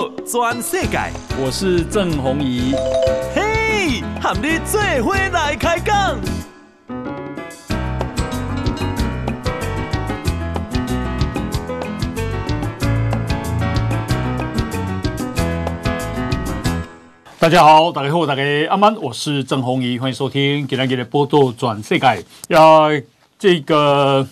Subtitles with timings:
[0.00, 0.98] 道全世界，
[1.38, 2.74] 我是郑宏仪。
[3.34, 6.18] 嘿，和你做伙来开讲。
[17.38, 22.24] 大家好，大家好，大家阿曼，我是郑宏仪，欢迎收听今天的报道全世界。
[22.48, 22.90] 要
[23.38, 24.26] 这个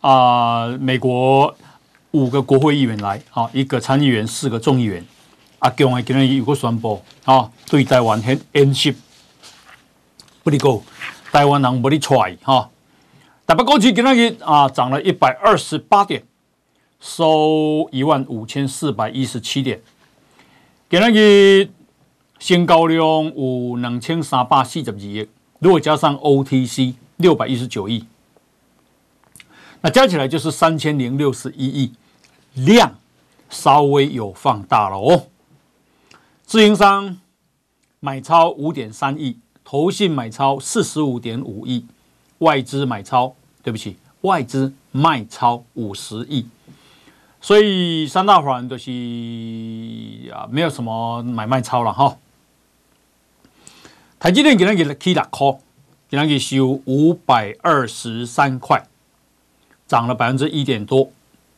[0.00, 1.52] 啊、呃，美国。
[2.12, 5.04] 五个国会议员来，啊，一个参议员，四个众议员，
[5.60, 8.92] 啊，今日今日有个宣布，啊，对台湾很严肃，
[10.42, 10.82] 不离够，
[11.30, 12.68] 台湾人不离踹，哈，
[13.46, 16.24] 台北股市今日啊涨了一百二十八点，
[16.98, 19.80] 收一万五千四百一十七点，
[20.88, 21.70] 今日
[22.40, 22.98] 成交量
[23.36, 25.28] 有两千三百四十二亿，
[25.60, 28.04] 如果加上 OTC 六百一十九亿。
[29.82, 31.90] 那加起来就是三千零六十一亿，
[32.54, 32.98] 量
[33.48, 35.26] 稍微有放大了哦。
[36.44, 37.18] 自营商
[38.00, 41.86] 买超五点三亿，投信买超四十五点五亿，
[42.38, 46.46] 外资买超，对不起，外资卖超五十亿。
[47.40, 48.90] 所以三大法人都是
[50.32, 52.16] 啊，没有什么买卖超了哈。
[54.18, 55.60] 台积电给他给了 K 打 call，
[56.08, 58.86] 给他给收五百二十三块。
[59.86, 61.10] 涨了百分之一点多，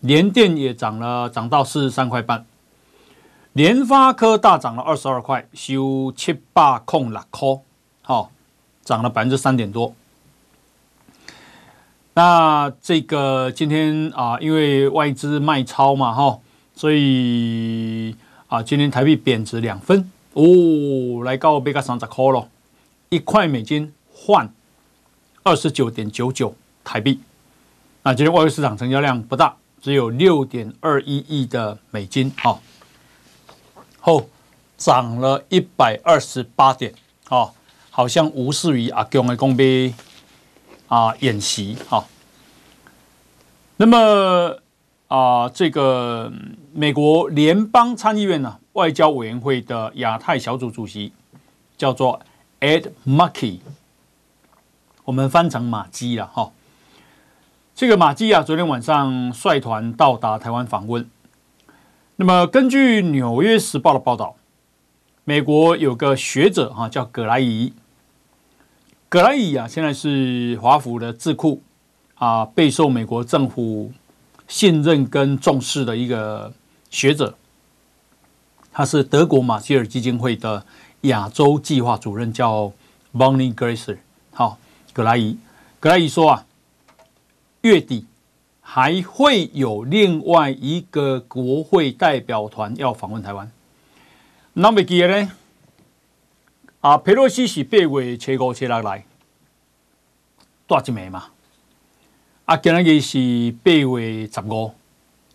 [0.02, 2.44] 联电也涨了，涨到四十三块半。
[3.52, 7.48] 联发科大涨了二十二块，收七八空六块，
[8.02, 8.32] 好，
[8.84, 9.94] 涨了百分之三点多。
[12.14, 16.40] 那这个今天啊，因为外资卖超嘛，哈，
[16.74, 18.16] 所以
[18.48, 22.48] 啊，今天台币贬值两分哦，来到贝卡三十块了，
[23.08, 24.52] 一块美金换
[25.44, 27.20] 二十九点九九台币。
[28.02, 32.60] 那今天外汇市场成交量不大，只有六点二一亿的美金，哈，
[33.98, 34.28] 后
[34.78, 36.94] 涨了一百二十八点，
[37.28, 37.50] 啊，
[37.90, 39.92] 好像无视于阿共的攻击
[40.86, 42.04] 啊演习，哈。
[43.76, 44.60] 那么
[45.08, 46.32] 啊，这个
[46.72, 51.12] 美国联邦参议院呢外交委员会的亚太小组主席
[51.76, 52.20] 叫做
[52.60, 53.58] Ed Markey，
[55.02, 56.52] 我们翻成马基了，哈。
[57.74, 61.08] 这个马基啊，昨天晚上率团到达台湾访问。
[62.16, 64.36] 那么，根据《纽约时报》的报道，
[65.24, 67.72] 美国有个学者哈，叫葛莱仪。
[69.08, 71.62] 葛莱仪啊，现在是华府的智库
[72.16, 73.90] 啊，备受美国政府
[74.46, 76.52] 信任跟重视的一个
[76.90, 77.34] 学者。
[78.70, 80.64] 他是德国马歇尔基金会的
[81.02, 82.70] 亚洲计划主任，叫
[83.14, 83.96] Bonnie Graser。
[84.30, 84.58] 好，
[84.92, 85.38] 葛莱仪，
[85.80, 86.44] 葛莱仪说啊。
[87.62, 88.06] 月底
[88.60, 93.50] 还会有另外一个国会代表团要访问台湾。
[94.54, 95.32] 那么记得呢？
[96.80, 99.06] 啊，佩洛西是八月七五七六来，
[100.66, 101.26] 多一枚嘛？
[102.46, 104.72] 啊，今日是八月十五，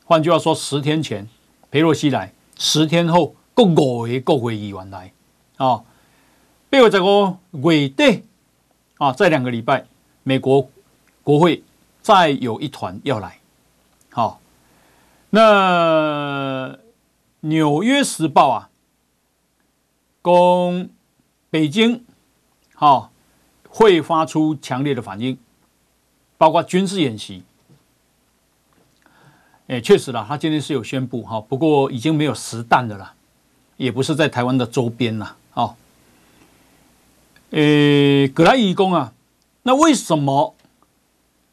[0.03, 1.29] 换句话说，十天前
[1.71, 5.13] 佩洛西来，十天后各五个国会议员来。
[5.55, 5.81] 啊，
[6.69, 7.37] 八月十五
[7.71, 8.23] 月底
[8.97, 9.85] 啊，再两个礼拜，
[10.23, 10.69] 美国
[11.23, 11.63] 国会。
[12.07, 13.39] 再有一团要来，
[14.13, 14.39] 好，
[15.29, 16.69] 那
[17.41, 18.69] 《纽约时报》啊，
[20.21, 20.89] 攻
[21.49, 22.05] 北京，
[22.75, 23.11] 好，
[23.67, 25.37] 会发出强烈的反应，
[26.37, 27.43] 包括军事演习。
[29.67, 33.15] 哎，确实了，他今天是有宣布哈，不过已经没有实弹的了，
[33.75, 35.75] 也不是在台湾的周边了，哦，
[37.49, 39.11] 呃，葛莱伊公啊，
[39.63, 40.55] 那为什么？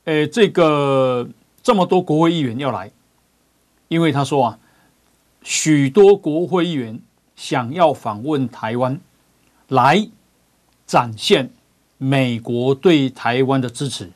[0.05, 1.27] 诶，这个
[1.63, 2.91] 这么多国会议员要来，
[3.89, 4.59] 因为他说啊，
[5.43, 7.01] 许多国会议员
[7.37, 9.01] 想要访问台湾，
[9.69, 10.11] 来
[10.87, 11.51] 展现
[11.97, 14.13] 美国对台湾的支持。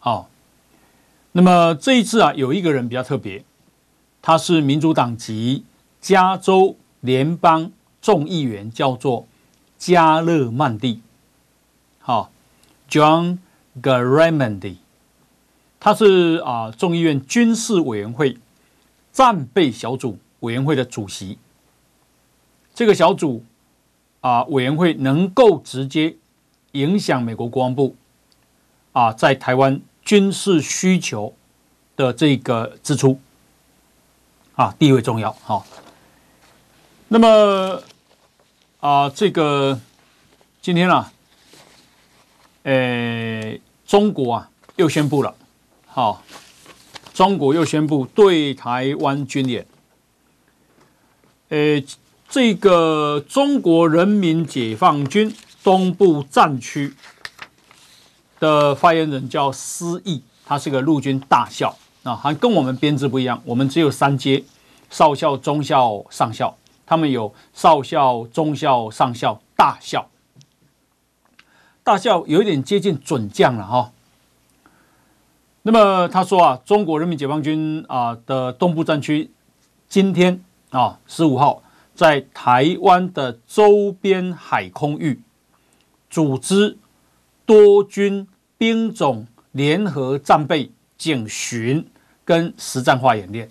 [0.00, 0.28] 好，
[1.30, 3.44] 那么这一次啊，有一个人比较特别，
[4.20, 5.62] 他是民主党籍
[6.00, 7.70] 加州联邦
[8.02, 9.28] 众议员，叫做
[9.78, 11.02] 加勒曼蒂。
[12.00, 12.32] 好
[12.90, 13.38] ，John。
[13.82, 14.76] Garamendi，
[15.78, 18.38] 他是啊众议院军事委员会
[19.12, 21.38] 战备小组委员会的主席。
[22.74, 23.44] 这个小组
[24.20, 26.16] 啊委员会能够直接
[26.72, 27.96] 影响美国国防部
[28.92, 31.34] 啊在台湾军事需求
[31.96, 33.20] 的这个支出
[34.54, 35.64] 啊地位重要哈。
[37.08, 37.82] 那么
[38.80, 39.80] 啊这个
[40.60, 41.12] 今天啊，
[42.62, 43.58] 呃。
[43.88, 45.34] 中国啊，又宣布了，
[45.86, 46.22] 好，
[47.14, 49.66] 中国又宣布对台湾军演。
[51.48, 51.82] 呃，
[52.28, 55.34] 这个中国人民解放军
[55.64, 56.92] 东部战区
[58.38, 64.44] 的发言人叫施毅，他是个陆军大校啊，还跟我们编制不一样，我们只有三阶，
[64.90, 70.10] 少校、中校、上校，他们有少校、中校、上校、大校。
[71.88, 73.92] 大校有一点接近准将了哈。
[75.62, 79.30] 那么他说啊，中国人民解放军啊的东部战区
[79.88, 81.62] 今天啊十五号
[81.94, 85.22] 在台湾的周边海空域
[86.10, 86.76] 组织
[87.46, 91.88] 多军兵种联合战备警巡
[92.22, 93.48] 跟实战化演练。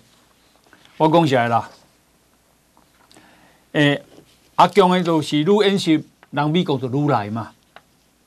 [0.96, 1.68] 我讲起来了，
[3.72, 4.00] 诶，
[4.54, 7.50] 阿强的都是愈演习，让美国就愈来嘛。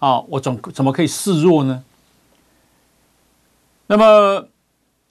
[0.01, 1.83] 啊，我怎怎么可以示弱呢？
[3.85, 4.47] 那么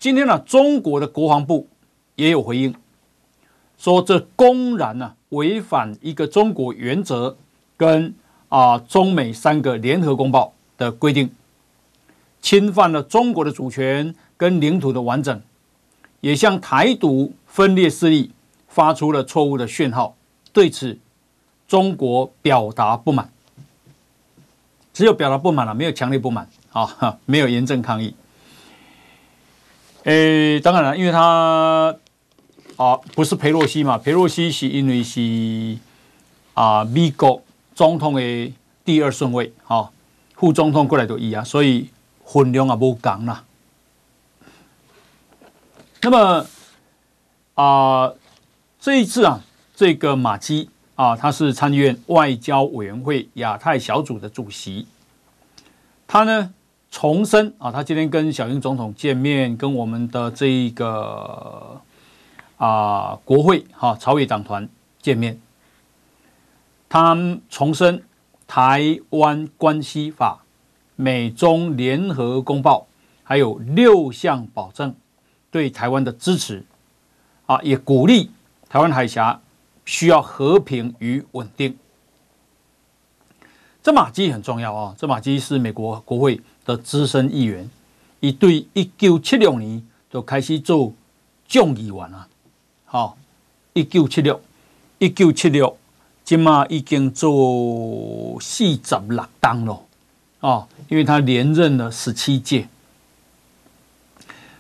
[0.01, 1.69] 今天呢、中国的国防部
[2.17, 2.75] 也有回应，
[3.79, 7.37] 说这公然呢、违反一个中国原则
[7.77, 8.13] 跟
[8.49, 11.31] 啊中美三个联合公报的规定，
[12.43, 15.41] 侵犯了中国的主权跟领土的完整，
[16.21, 18.33] 也向台独分裂势力
[18.67, 20.17] 发出了错误的讯号。
[20.53, 20.99] 对此，
[21.69, 23.31] 中国表达不满。
[25.01, 28.15] 只有表达不满了，没有强烈不满啊，没有严正抗议。
[30.03, 31.97] 诶，当然了，因为他
[32.77, 35.79] 啊不是佩洛西嘛，佩洛西是因为是
[36.53, 37.43] 啊美国
[37.75, 38.53] 总统的
[38.85, 39.91] 第二顺位，啊，
[40.35, 41.89] 副总统过来都一样，所以
[42.27, 43.45] 分量啊不讲了。
[46.03, 46.45] 那么
[47.55, 48.13] 啊
[48.79, 49.41] 这一次啊，
[49.75, 50.69] 这个马基。
[51.01, 54.87] 啊，他是参议院外交委员会亚太小组的主席。
[56.07, 56.53] 他呢
[56.91, 61.81] 重申啊，他今天跟小英总统见面，跟我们的这一个
[62.59, 64.69] 啊国会哈、啊、朝野党团
[65.01, 65.41] 见面。
[66.91, 67.17] 他
[67.49, 68.05] 重申
[68.47, 70.45] 台湾关系法、
[70.97, 72.87] 美中联合公报，
[73.23, 74.95] 还有六项保证
[75.51, 76.63] 对台湾的支持。
[77.47, 78.31] 啊，也鼓励
[78.69, 79.41] 台湾海峡。
[79.91, 81.77] 需要和平与稳定。
[83.83, 84.95] 这马基很重要啊！
[84.97, 87.69] 这马基是美国国会的资深议员，
[88.21, 90.93] 一对一九七六年就开始做
[91.49, 92.29] 众议员了。
[92.85, 93.19] 好，
[93.73, 94.41] 一九七六，
[94.99, 95.77] 一九七六，
[96.25, 99.83] 今嘛已经做四十六当了
[100.39, 100.69] 啊！
[100.89, 102.69] 因为他连任了十七届。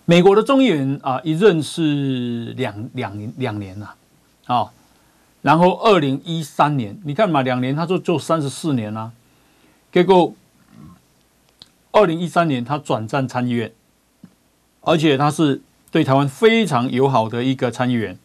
[0.06, 3.94] 美国的众议员啊，一任是两两两年了
[4.46, 4.72] 啊。
[5.42, 9.12] 然后，二零一三年，你看嘛，两年他就做三十四年了，啊。
[9.90, 10.34] 结果，
[11.92, 13.72] 二零一三年他转战参议院，
[14.82, 18.18] 而且他是对台湾非常友好的一个参议员。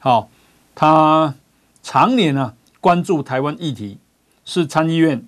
[0.00, 0.28] 好，
[0.74, 1.36] 他
[1.84, 3.98] 常年啊关注台湾议题，
[4.44, 5.24] 是参议院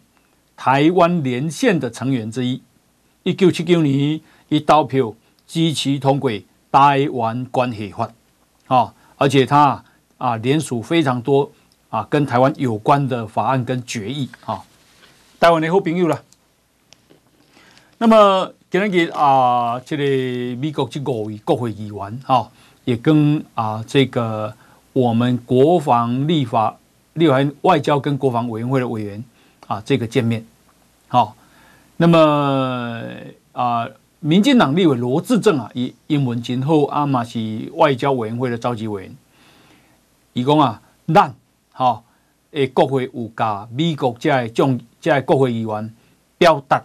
[0.56, 2.60] 台湾连线的成员之一。
[3.22, 5.14] 一九七九年一刀票
[5.46, 6.32] 支持通过
[6.72, 8.10] 台湾关系法。
[8.66, 9.84] 好，而且他。
[10.18, 11.50] 啊，联署非常多
[11.88, 14.62] 啊，跟台湾有关的法案跟决议啊，
[15.40, 16.22] 台湾的好朋友了。
[17.98, 20.02] 那么今天啊，这个
[20.60, 22.50] 美国这五位国会议员啊，
[22.84, 24.52] 也跟啊这个
[24.92, 26.76] 我们国防立法、
[27.14, 29.24] 立法外交跟国防委员会的委员
[29.66, 30.44] 啊，这个见面。
[31.06, 31.34] 好、啊，
[31.96, 33.02] 那么
[33.52, 33.88] 啊，
[34.20, 39.16] 民进党立委罗志政啊，以英文今后阿玛是外交委员会的召集委员。
[40.38, 40.80] 伊讲啊，
[41.12, 41.34] 咱
[41.72, 42.04] 哈
[42.52, 45.92] 诶，国会有甲美国这些众这些国会议员
[46.38, 46.84] 表达，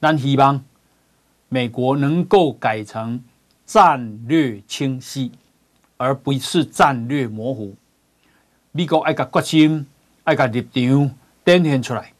[0.00, 0.62] 咱希望
[1.48, 3.22] 美国能够改成
[3.64, 5.32] 战略清晰，
[5.96, 7.74] 而不是战略模糊。
[8.72, 9.86] 美国爱甲决心，
[10.24, 11.10] 爱甲立场
[11.44, 12.12] 展现出来。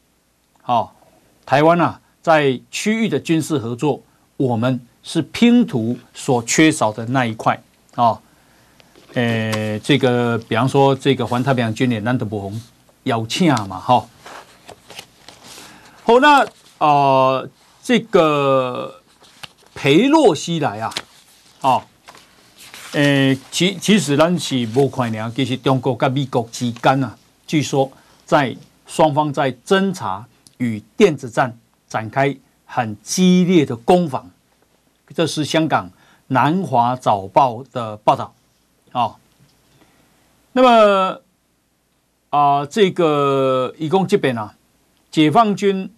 [0.62, 0.96] 好，
[1.44, 4.00] 台湾啊，在区域的军事合作，
[4.38, 7.62] 我们是拼图所缺少的那一块
[7.94, 8.22] 啊。
[9.16, 12.60] 呃，这个比方说，这个环太平洋军演，难得不红
[13.04, 14.06] 邀请嘛，哈。
[16.04, 16.46] 好，那
[16.76, 17.42] 啊、
[17.82, 19.00] 这个
[19.74, 20.92] 裴洛西来啊，
[21.62, 21.82] 哦，
[22.92, 27.90] 呃，其其实咱是无看呢，其实中国跟美国之间啊，据说
[28.26, 28.54] 在
[28.86, 30.26] 双方在侦察
[30.58, 31.56] 与电子战
[31.88, 34.30] 展开很激烈的攻防，
[35.14, 35.90] 这是香港
[36.26, 38.34] 南华早报的报道。
[38.96, 39.16] 啊、哦，
[40.52, 41.20] 那么
[42.30, 44.56] 啊、这个一共这边啊，
[45.10, 45.94] 解放军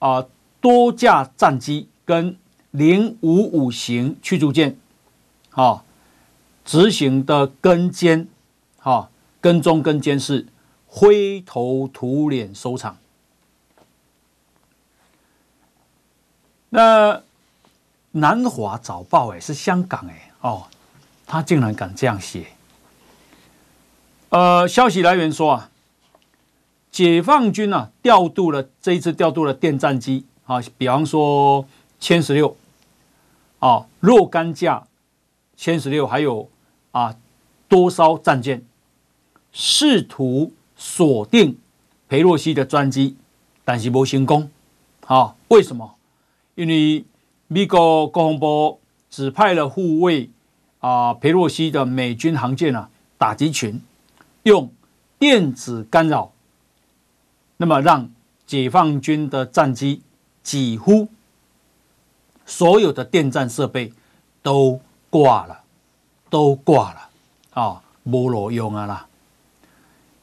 [0.00, 0.26] 啊、
[0.60, 2.36] 多架战机跟
[2.72, 4.76] 零五五型驱逐舰，
[5.50, 5.84] 啊、
[6.64, 8.26] 执行的跟监，
[8.80, 9.10] 啊、哈，
[9.40, 10.48] 跟踪跟监视，
[10.88, 12.96] 灰头土脸收场。
[16.70, 17.22] 那
[18.10, 20.66] 南华早报哎，是香港哎哦，
[21.26, 22.46] 他竟然敢这样写。
[24.28, 25.70] 呃，消息来源说啊，
[26.90, 31.66] 解放军啊调度了这一次调度了电战机啊，比方说
[32.00, 32.56] 歼十六
[33.60, 34.86] 啊，若干架
[35.56, 36.48] 歼十六，还有
[36.90, 37.14] 啊
[37.68, 38.64] 多艘战舰，
[39.52, 41.58] 试图锁定
[42.08, 43.16] 裴洛西的专机，
[43.64, 44.50] 但是没成功。
[45.06, 45.94] 啊，为什么？
[46.56, 47.04] 因为
[47.46, 50.30] 美国国防部指派了护卫
[50.84, 53.80] 啊佩洛西的美军航舰啊打击群，
[54.42, 54.70] 用
[55.18, 56.32] 电子干扰，
[57.56, 58.10] 那么让
[58.44, 60.02] 解放军的战机
[60.42, 61.08] 几乎
[62.44, 63.94] 所有的电战设备
[64.42, 65.62] 都挂了，
[66.28, 67.08] 都挂了
[67.54, 69.06] 啊，没路用啊啦！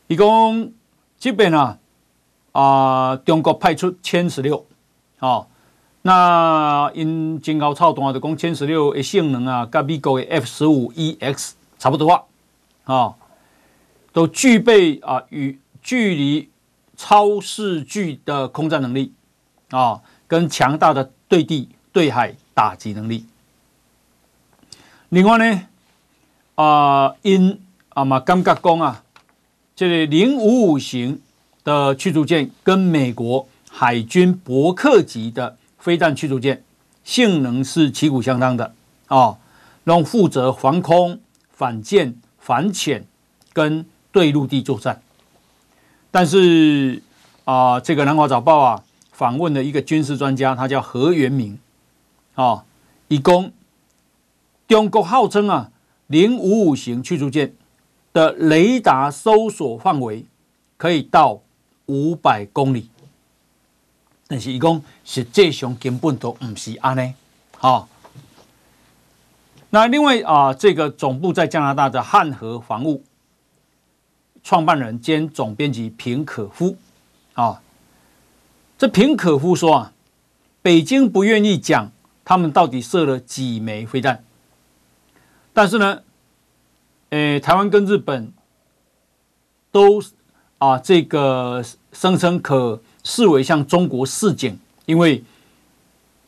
[0.05, 0.71] 一共
[1.17, 1.79] 这边啊
[2.51, 4.67] 啊，中国派出歼十六
[5.17, 5.47] 啊。
[6.03, 12.23] 那因警告操动啊，的讲歼十六的性能啊，跟美国的 F 十五 EX 差不多啊，
[12.85, 13.13] 啊，
[14.11, 16.49] 都具备啊与距离
[16.97, 19.13] 超视距的空战能力
[19.69, 23.25] 啊，跟强大的对地对海打击能力。
[25.09, 25.61] 另外呢，
[26.55, 29.03] 啊因啊嘛感觉讲啊，
[29.75, 31.21] 这个零五五型
[31.63, 35.57] 的驱逐舰跟美国海军伯克级的。
[35.81, 36.63] 飞弹驱逐舰
[37.03, 38.75] 性能是旗鼓相当的
[39.07, 39.39] 啊，
[39.83, 41.19] 然后负责防空、
[41.49, 43.07] 反舰、反潜
[43.51, 45.01] 跟对陆地作战。
[46.11, 47.01] 但是
[47.45, 51.57] 啊，这个南华早报啊访问了一个军事专家，他叫何元明
[52.35, 52.63] 啊，
[53.07, 53.51] 以供
[54.67, 55.71] 中国号称啊
[56.05, 57.55] 零五五型驱逐舰
[58.13, 60.25] 的雷达搜索范围
[60.77, 61.41] 可以到
[61.87, 62.90] 五百公里。
[64.31, 67.13] 但是，伊讲实际上根本都不是安尼，
[67.57, 67.89] 好。
[69.71, 73.03] 那另外啊，这个总部在加拿大的汉和防务
[74.41, 76.77] 创办人兼总编辑平可夫
[77.33, 77.61] 啊，
[78.77, 79.93] 这平可夫说啊，
[80.61, 81.91] 北京不愿意讲
[82.23, 84.23] 他们到底射了几枚飞弹，
[85.51, 86.03] 但是呢，
[87.09, 88.31] 诶，台湾跟日本
[89.73, 90.01] 都
[90.59, 91.61] 啊，这个
[91.91, 92.81] 声称可。
[93.03, 95.23] 视为向中国示警，因为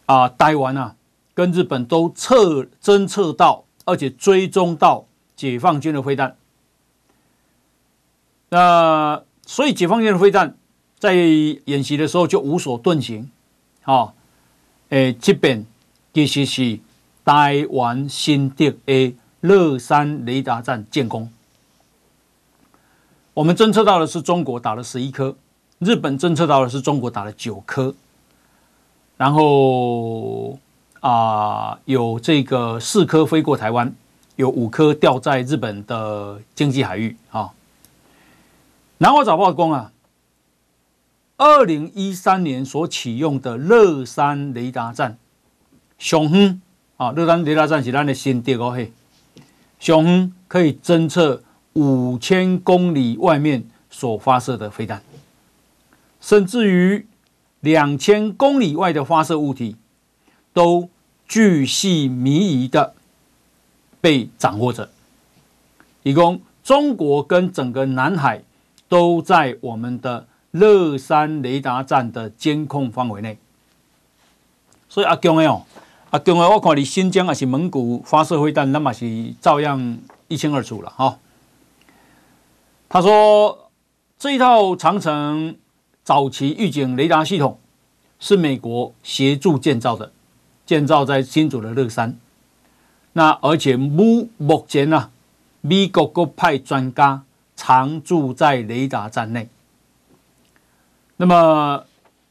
[0.05, 0.95] 啊，台湾啊
[1.33, 6.35] 跟日本都测侦测到，而且追踪到解放军的飞弹。
[8.49, 10.55] 那所以解放军的飞弹
[10.99, 13.29] 在演习的时候就无所遁形。
[13.81, 14.13] 好，
[14.89, 15.65] 诶，这边
[16.13, 16.79] 其实是
[17.25, 21.31] 台湾新竹的乐山雷达站建功，
[23.33, 25.35] 我们侦测到的是中国打了十一颗。
[25.79, 27.93] 日本侦测到的是中国打了九颗，
[29.17, 30.57] 然后
[31.01, 33.93] 啊、有这个四颗飞过台湾，
[34.37, 37.51] 有五颗掉在日本的经济海域啊。
[38.99, 39.91] 南华早报公啊，
[41.35, 45.17] 二零一三年所启用的乐山雷达站，
[45.99, 46.61] 上远
[46.95, 48.93] 啊，乐山雷达站是咱的新竹哦嘿，
[49.77, 55.03] 上远可以侦测五千公里外面所发射的飞弹。
[56.23, 57.05] 甚至于
[57.59, 59.75] 两千公里外的发射物体，
[60.53, 60.89] 都
[61.27, 62.95] 巨细靡遗的
[63.99, 64.89] 被掌握着。
[66.03, 68.41] 以供中国跟整个南海
[68.87, 73.37] 都在我们的乐山雷达站的监控范围内。
[74.87, 75.65] 所以阿强哦，
[76.11, 79.97] 阿强啊，我看你新疆还是蒙古发射飞弹，那么是照样
[80.29, 81.19] 一清二楚了哈。
[82.87, 83.69] 他说
[84.17, 85.57] 这一套长城。
[86.03, 87.59] 早期预警雷达系统
[88.19, 90.11] 是美国协助建造的，
[90.65, 92.19] 建造在新竹的乐山。
[93.13, 95.11] 那而且目目前呢、啊，
[95.61, 97.23] 美国各派专家
[97.55, 99.47] 常驻在雷达站内。
[101.15, 101.85] 那么，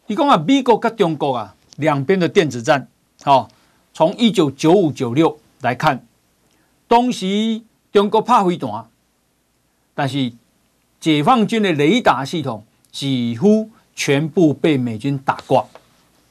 [0.06, 2.88] 你讲啊，美国跟中国啊两边的电子战，
[3.22, 3.48] 好，
[3.94, 6.04] 从一九九五九六来看，
[6.86, 8.86] 当时中国怕飞弹，
[9.94, 10.32] 但是
[11.00, 12.66] 解放军的雷达系统。
[12.92, 15.66] 几乎全部被美军打挂，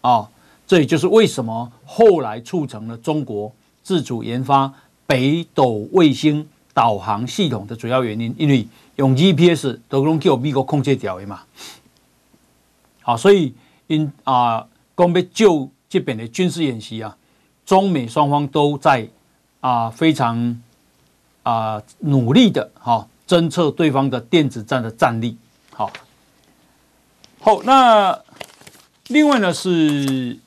[0.02, 0.30] 啊，
[0.66, 3.52] 这也就是为什么后来促成了中国
[3.84, 4.72] 自主研发
[5.06, 8.66] 北斗卫星导航系统的主要原因，因为
[8.96, 11.42] 用 GPS 都能够美国控制掉的嘛。
[13.02, 13.54] 好，所以
[13.88, 14.66] 因啊，
[14.96, 17.18] 讲要就这边的军事演习啊，
[17.66, 19.10] 中美双方都在
[19.60, 20.62] 啊非常
[21.44, 23.08] 啊努力的哈。
[23.28, 25.38] 侦测对方的电子战的战力。
[25.74, 25.90] 好，
[27.44, 28.22] 好，那
[29.08, 30.38] 另外呢是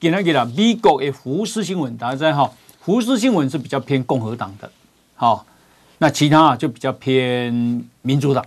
[0.00, 4.68] 给他给他美国的福斯新闻，大家知道哈，福斯新闻是比较偏共和党的，
[5.14, 5.46] 好，
[5.98, 8.44] 那其他啊就比较偏民主党。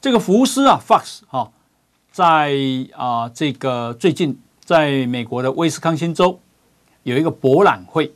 [0.00, 1.50] 这个福斯啊，Fox 哈，
[2.12, 2.56] 在
[2.96, 6.38] 啊这个最近在美国的威斯康星州
[7.02, 8.12] 有一个博览会，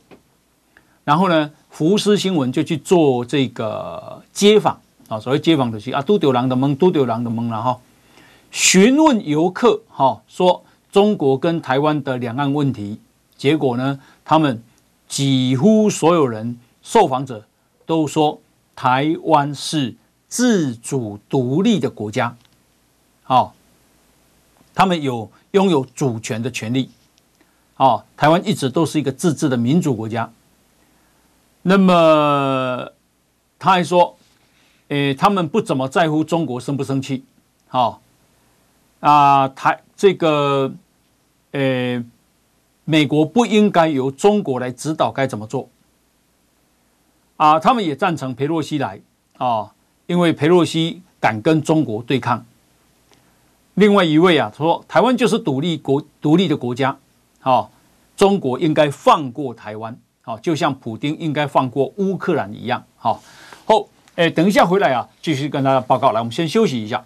[1.03, 4.79] 然后呢，福斯新闻就去做这个街访。
[5.09, 7.77] 啊，所谓街访的去啊，都丢狼的懵，都丢狼的懵了哈。
[8.57, 12.99] 询问游客哈，说中国跟台湾的两岸问题，
[13.37, 14.63] 结果呢，他们
[15.07, 17.45] 几乎所有人受访者
[17.85, 18.41] 都说
[18.75, 19.93] 台湾是
[20.27, 22.35] 自主独立的国家，
[23.21, 23.53] 好，
[24.73, 26.89] 他们有拥有主权的权利，
[27.75, 30.31] 好，台湾一直都是一个自治的民主国家。
[31.61, 32.91] 那么
[33.59, 34.17] 他还说。
[34.87, 37.25] 诶，他们不怎么在乎中国生不生气，
[37.67, 38.01] 好
[38.99, 40.73] 啊，台这个，
[41.51, 42.03] 呃，
[42.85, 45.69] 美国不应该由中国来指导该怎么做，
[47.37, 48.99] 啊，他们也赞成裴洛西来
[49.37, 49.73] 啊，
[50.07, 52.45] 因为裴洛西敢跟中国对抗。
[53.75, 56.97] 另外一位啊说，台湾就是独立国独立的国家，
[57.39, 57.71] 好，
[58.15, 63.21] 中国应该放过台湾，好，就像普丁应该放过乌克兰一样，好，
[63.65, 63.89] 后。
[64.17, 66.11] 哎，等一下回来啊，继续跟大家报告。
[66.11, 67.05] 来，我们先休息一下。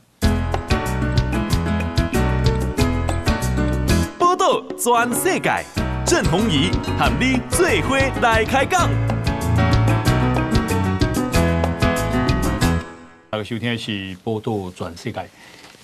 [4.84, 5.64] 全世界，
[6.04, 8.90] 郑弘仪和你最伙来开讲。
[13.30, 15.30] 那个收听的是报道转世界。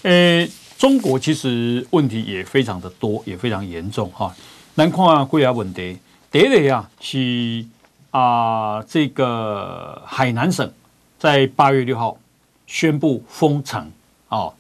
[0.02, 0.50] 呃，
[0.80, 4.36] 中国其实问题也非常的多，也非常严重哈。
[4.74, 6.00] 来看啊，几个问题。
[6.32, 7.64] 第一啊是
[8.10, 10.74] 啊，这个海南省。
[11.20, 12.18] 在八月六号
[12.66, 13.92] 宣布封城
[14.30, 14.56] 哦，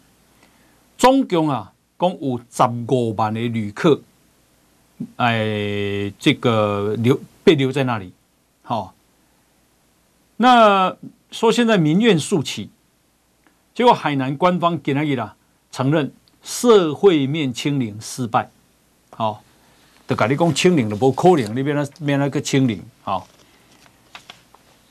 [0.95, 3.99] 总共啊共有十五万的旅客，
[5.17, 8.13] 哎，这个留被留在那里，
[8.63, 8.93] 好、
[10.37, 10.95] 那
[11.31, 12.69] 说现在民怨竖起，
[13.73, 15.35] 结果海南官方给那个啦
[15.71, 18.49] 承认社会面清零失败，
[19.11, 19.39] 好、哦，
[20.07, 23.27] 就跟你讲清零的不扣零，那边那边那个清零，好、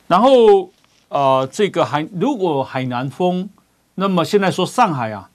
[0.06, 0.70] 然后。
[1.08, 3.48] 呃，这个海如果海南封，
[3.94, 5.30] 那么现在说上海啊，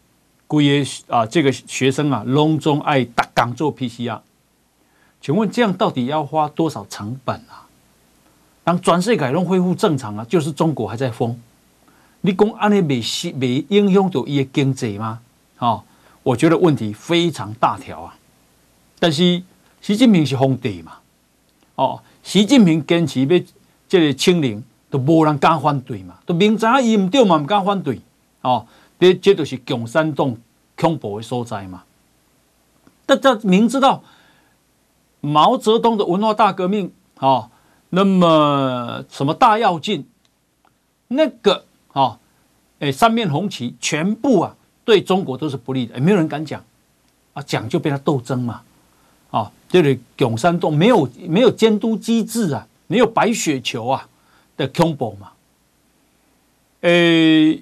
[0.46, 4.20] 贵业啊，这个学生啊，隆重爱打港做 PCR，
[5.22, 7.68] 请问这样到底要花多少成本啊？
[8.64, 11.36] 当全世界拢恢复正常啊，就是中国还在封，
[12.22, 15.20] 你讲安尼没西没影响到伊的经济吗？
[15.60, 15.84] 哦，
[16.24, 18.18] 我觉得问题非常大条啊。
[19.00, 19.42] 但是
[19.82, 20.94] 习近平是皇帝嘛，
[21.76, 23.42] 哦，习近平坚持要
[23.88, 24.64] 这个清零。
[24.92, 28.02] 都无人敢反对嘛，都明知伊唔对嘛，唔敢反对
[28.42, 28.68] 哦。
[29.00, 30.36] 这这就是共产党
[30.78, 31.84] 恐怖的所在嘛。
[33.06, 34.04] 大家明知道
[35.22, 37.50] 毛泽东的文化大革命哦，
[37.90, 40.06] 那么什么大跃进，
[41.08, 42.20] 那个哦，
[42.80, 46.62] 哎，三面红旗全部啊，对中国都是不利的，也没有人敢讲
[47.34, 48.62] 啊，讲就被他斗争嘛。
[49.32, 54.08] 啊，这里永山洞没有没有监督机制啊，没有白雪球啊。
[54.58, 55.32] 的恐怖嘛？
[56.82, 57.58] 哎，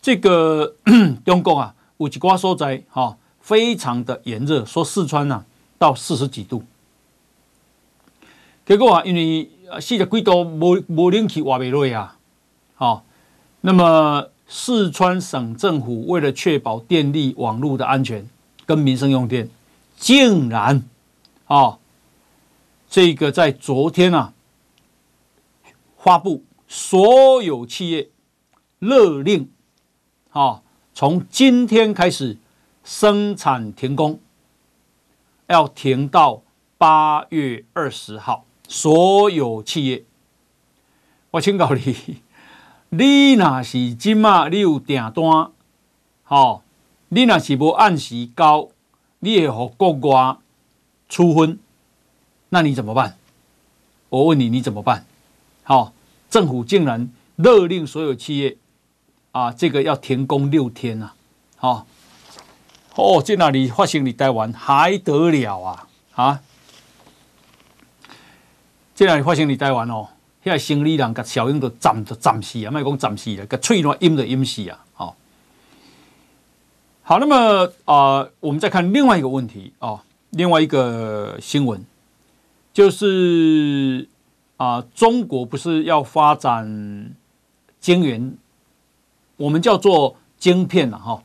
[0.00, 0.74] 这个
[1.26, 5.44] 中国啊，有一瓜所在哈，非常的炎热，说四川呐、啊、
[5.76, 6.62] 到四十几度。
[8.70, 12.16] 结果啊，因为四十几度无无冷气活不落啊，
[12.76, 13.04] 好，
[13.62, 18.28] 那么四川省政府为了确保电力网络的安全
[18.66, 19.50] 跟民生用电，
[19.96, 20.84] 竟然
[21.46, 21.80] 啊，
[22.88, 24.32] 这个在昨天啊。
[25.98, 28.08] 发布所有企业
[28.78, 29.50] 勒令，
[30.30, 30.62] 啊，
[30.94, 32.38] 从今天开始
[32.84, 34.20] 生产停工，
[35.48, 36.44] 要停到
[36.78, 38.44] 八月二十号。
[38.72, 40.04] 所有企业，
[41.32, 42.22] 我请教你，
[42.90, 45.50] 你若是今嘛你有订单，
[46.22, 46.62] 好，
[47.08, 48.68] 你若是无按时交，
[49.18, 50.36] 你会和国外
[51.08, 51.58] 处分，
[52.50, 53.16] 那你怎么办？
[54.08, 55.04] 我问你，你怎么办？
[55.64, 55.92] 好，
[56.30, 58.56] 政府竟然勒令所有企业
[59.32, 61.16] 啊，这个要停工六天啊！
[61.56, 61.86] 好，
[62.94, 64.06] 哦，在哪里发生？
[64.06, 65.88] 你台湾还得了啊？
[66.14, 66.42] 啊，
[69.06, 69.48] 在哪里发生？
[69.48, 70.08] 你台湾哦，
[70.44, 74.84] 现在生理人个小英都暂都暂时啊，卖讲暂时了，个脆弱阴都阴死啊！
[74.92, 75.16] 好，
[77.02, 81.84] 好，那么啊、呃，我们再看另外一个问题哦，另外一个新闻
[82.72, 84.08] 就是。
[84.60, 87.14] 啊，中国不是要发展
[87.80, 88.36] 晶圆，
[89.38, 91.22] 我们叫做晶片了哈。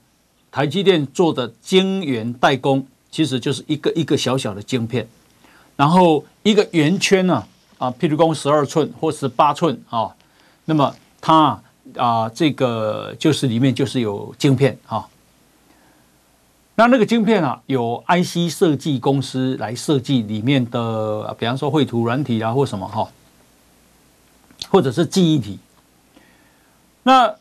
[0.49, 5.05] 台积电做的晶圆代工，其实就是一个一个小小的晶片，
[5.75, 10.15] 然后一个圆圈呢，啊，啊譬如说十二寸或十八寸啊，
[10.65, 11.61] 那么它
[11.97, 15.07] 啊，这个就是里面就是有晶片啊。
[16.77, 23.07] 那那个晶片啊，有 IC 设计公司来设计里面的，比方说绘图软体啊，或什么哈，
[24.69, 25.57] 或者是记忆体。
[27.03, 27.33] 那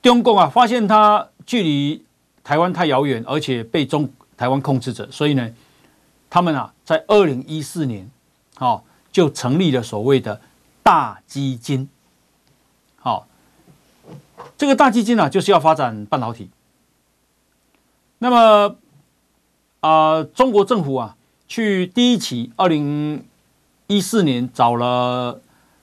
[0.00, 2.02] 中共啊，发现它距离
[2.42, 5.50] 台湾太遥远，而且被中台湾控制着，所以呢，
[6.30, 8.10] 他们啊，在二零一四年，
[8.54, 8.85] 好
[9.16, 10.42] 就成立了所谓的
[10.82, 11.88] 大基金。
[12.96, 13.26] 好，
[14.58, 16.50] 这个大基金啊，就是要发展半导体。
[18.18, 18.76] 那么
[19.80, 21.16] 啊、中国政府啊，
[21.48, 23.24] 去第一期二零
[23.86, 25.40] 一四年找了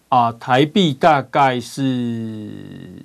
[0.10, 3.04] 啊、台币大概是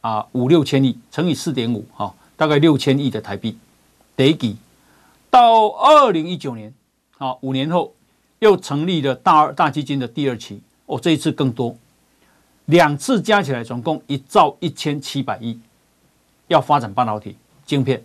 [0.00, 2.14] 啊五六千亿乘以四点五哈。
[2.38, 3.58] 大概六千亿的台币，
[4.16, 4.56] 得给
[5.28, 6.72] 到二零一九年，
[7.18, 7.92] 啊，五年后
[8.40, 11.76] 又成立了大二大基金的第二期，哦，这一次更多，
[12.66, 15.58] 两次加起来总共一兆一千七百亿，
[16.48, 18.02] 要发展半导体晶片。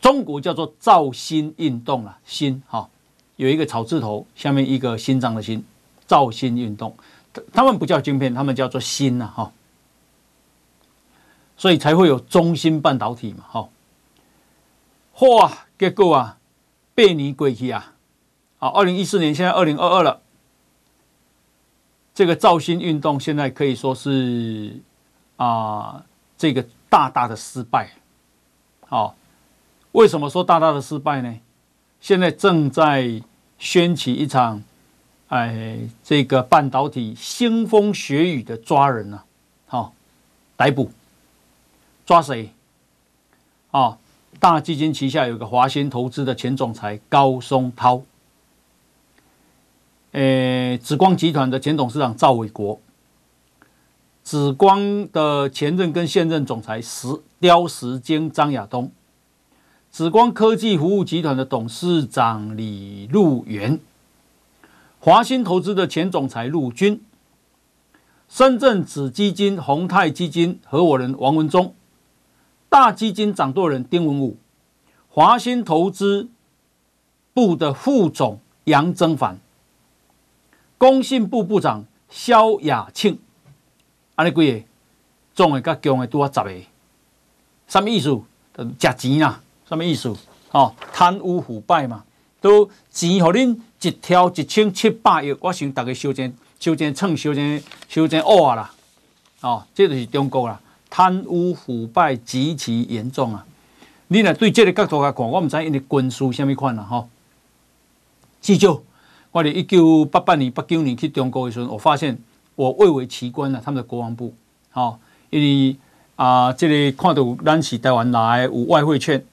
[0.00, 2.88] 中国叫做造芯运动啊，芯哈，
[3.36, 5.64] 有一个草字头，下面一个心脏的心，
[6.06, 6.96] 造芯运动，
[7.52, 9.52] 他们不叫晶片，他们叫做芯呐哈。
[11.56, 13.68] 所以才会有中芯半导体嘛，哈，
[15.26, 16.38] 哇，结果啊，
[16.94, 17.94] 八年过去啊，
[18.58, 20.20] 好，二零一四年，现在二零二二了，
[22.12, 24.80] 这个造星运动现在可以说是
[25.36, 26.04] 啊，
[26.36, 27.92] 这个大大的失败，
[28.86, 29.14] 好，
[29.92, 31.38] 为什么说大大的失败呢？
[32.00, 33.22] 现在正在
[33.58, 34.62] 掀起一场，
[35.28, 39.22] 哎，这个半导体腥风血雨的抓人呢，
[39.66, 39.92] 好，
[40.56, 40.90] 逮捕。
[42.04, 42.52] 抓谁？
[43.70, 43.98] 啊，
[44.40, 48.02] 大基金旗下有个华新投资的前总裁高松涛，
[50.18, 52.80] 诶，紫光集团的前董事长赵伟国，
[54.24, 57.06] 紫光的前任跟现任总裁石
[57.38, 58.90] 刁石京张亚东，
[59.92, 63.78] 紫光科技服务集团的董事长李路源，
[64.98, 67.00] 华兴投资的前总裁陆军，
[68.28, 71.72] 深圳紫基金宏泰基金合伙人王文忠。
[72.68, 74.36] 大基金掌舵人丁文武，
[75.08, 76.28] 华兴投资
[77.32, 79.38] 部的副总杨增凡，
[80.78, 83.18] 工信部部长萧亚庆，
[84.14, 84.66] 安尼几个，
[85.34, 86.50] 总的甲强的拄啊十个，
[87.66, 88.18] 什么意思？
[88.56, 90.16] 食钱啦，什么意思？
[90.52, 92.04] 哦，贪污腐败嘛，
[92.40, 98.70] 都钱互恁一条一千七百亿，我想大家修正修正秤修正修正乌啊啦，
[99.42, 100.60] 哦，这就是中国啦。
[100.90, 103.44] 贪污腐败极其严重啊！
[104.06, 107.10] 你若对这个角度来看，我唔知因的军事什么款啦吼。
[108.40, 108.80] 至少
[109.38, 112.18] 我哋一九八八年、八九年去中国的时候，我发现
[112.56, 113.62] 我蔚为奇观啊！
[113.64, 114.34] 他们的国防部，
[114.72, 114.98] 吼，
[115.30, 115.76] 因为
[116.16, 119.24] 啊，这里、看到咱是台湾来有外汇券，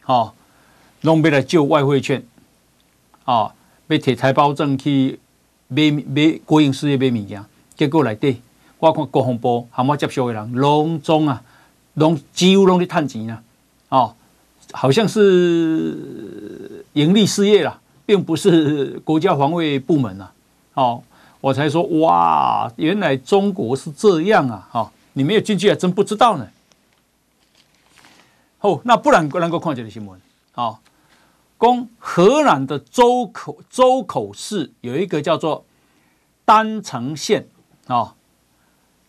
[0.00, 0.32] 吼，
[1.02, 2.24] 拢要来救外汇券，
[3.26, 3.52] 啊，
[3.88, 5.20] 要摕台胞证去
[5.68, 7.44] 买买国营事业买物件，
[7.76, 8.40] 结果来对。
[8.78, 11.42] 我看国防部和我接受的人，拢总啊，
[11.94, 13.42] 拢几乎拢在赚钱啊，
[13.90, 14.14] 哦，
[14.72, 20.30] 好像是盈利事业啦，并不是国家防卫部门呐，
[20.74, 21.02] 哦，
[21.40, 26.48] 我才说哇，原来中国是这样啊，哈，你没有进去还真不知道呢。
[28.60, 30.20] 哦，那不然不能够看这个新闻，
[30.54, 30.78] 哦，
[31.58, 35.64] 讲河南的周口周口市有一个叫做
[36.44, 37.46] 单城县
[37.86, 37.96] 啊。
[37.96, 38.12] 哦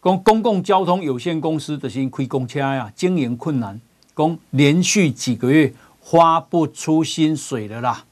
[0.06, 3.82] 公公共交通有限公司的新亏公车呀，经营困难，
[4.14, 8.06] 公连续几个月发不出薪水了啦，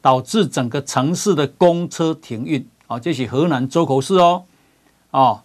[0.00, 4.44] 导致整个城市的公车停运啊，这是河南周口市哦，
[5.10, 5.44] 啊，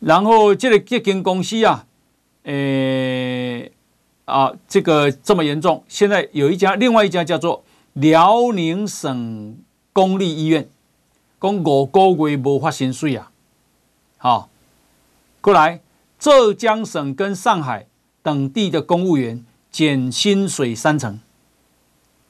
[0.00, 1.86] 然后这个这间公司啊，
[2.44, 3.72] 诶
[4.24, 9.58] 啊，这个这么严重，现在有一家另外一家叫做辽宁省
[9.92, 10.68] 公立医院，
[11.38, 13.30] 公五个月没发薪水啊，
[14.18, 14.48] 好。
[15.40, 15.80] 过来，
[16.20, 17.88] 浙江省跟上海
[18.22, 21.18] 等地的公务员减薪水三成。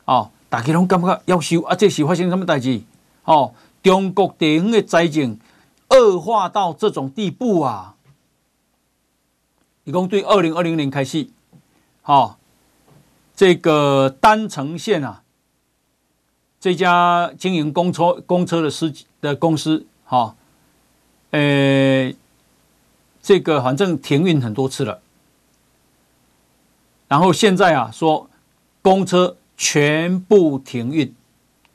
[0.06, 1.74] 哦，大家拢感觉要修啊？
[1.74, 2.82] 这是发生什么代志？
[3.24, 5.38] 哦，中国地方的财政
[5.88, 7.96] 恶化到这种地步啊！
[9.84, 11.30] 一共对二零二零年开始，
[12.04, 12.36] 哦，
[13.34, 15.22] 这个丹城县啊，
[16.60, 20.36] 这家经营公车公车的司机的公司，哈、哦，
[21.30, 22.12] 呃。
[23.22, 25.00] 这个反正停运很多次了，
[27.06, 28.28] 然后现在啊说
[28.82, 31.14] 公车全部停运，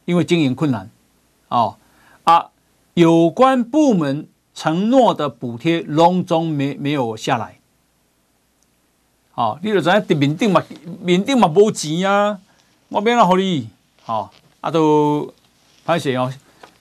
[0.03, 0.89] 因为经营困难，
[1.47, 1.77] 哦
[2.25, 2.49] 啊，
[2.95, 7.59] 有关部门承诺的补贴隆中没没有下来，
[9.35, 10.61] 哦，你就知影面顶嘛
[11.01, 12.41] 面顶嘛无钱啊，
[12.89, 13.69] 我免让你，
[14.05, 15.33] 哦，啊都
[15.85, 16.29] 歹势哦，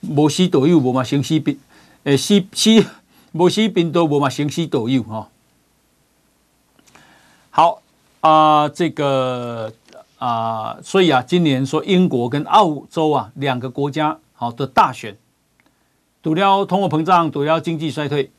[0.01, 1.57] 无死导游无嘛生死病，
[2.03, 2.85] 诶死死。
[3.33, 5.29] 无死病都无嘛，生死都有哈。
[7.51, 7.83] 好
[8.21, 9.71] 啊、这个
[10.17, 15.15] 啊、呃，所以啊，今年说英国跟澳洲啊两个国家好的大选，
[16.23, 18.31] 除了通货膨胀，除了经济衰退，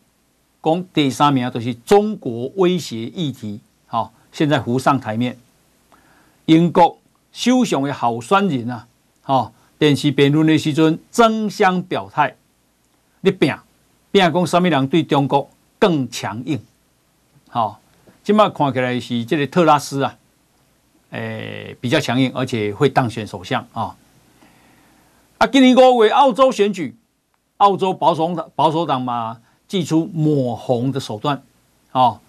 [0.63, 3.61] 讲第三名都是中国威胁议题。
[3.87, 5.39] 好，现在浮上台面。
[6.47, 6.99] 英国
[7.33, 8.87] 首相的好酸人啊，
[9.23, 12.37] 好，电视辩论的时阵争相表态，
[13.21, 13.55] 你拼。
[14.11, 16.59] 变讲什么人对中国更强硬？
[17.51, 17.79] 好，
[18.25, 20.17] 今麦看起来是这个特拉斯啊，
[21.11, 23.97] 诶、欸，比较强硬，而且会当选首相啊。
[25.39, 26.97] 啊，今年五月澳洲选举，
[27.59, 31.43] 澳洲保守党保守党嘛，祭出抹红的手段，
[31.93, 32.21] 啊，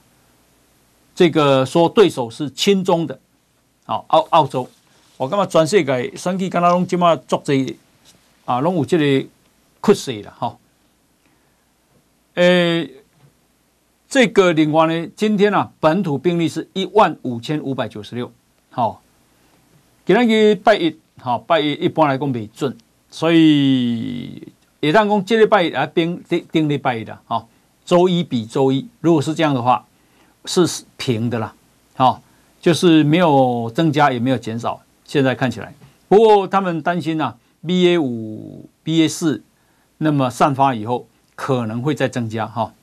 [1.14, 3.20] 这个说对手是亲中的，
[3.86, 4.70] 啊，澳澳洲，
[5.18, 7.76] 我感觉全世界选举敢若拢今麦作这
[8.46, 9.28] 啊，拢有这个
[9.84, 10.58] 趋势了哈。
[12.36, 12.90] 诶，
[14.08, 18.32] 这个另外呢，今天啊，本土病例是一万五千五百九十六。
[18.70, 19.02] 好，
[20.06, 22.76] 今天去拜一，好拜一，一般来讲未准，
[23.10, 27.48] 所以也当讲这礼拜一啊定定定礼拜一的，好，
[27.86, 29.86] 周一比周一，如果是这样的话，
[30.46, 31.54] 是平的啦，
[31.96, 32.22] 好，
[32.62, 35.74] 就是没有增加也没有减少，现在看起来，
[36.08, 39.44] 不过他们担心啊，BA 五、BA 四，
[39.98, 41.08] 那么散发以后。
[41.42, 42.74] 可能会再增加哈，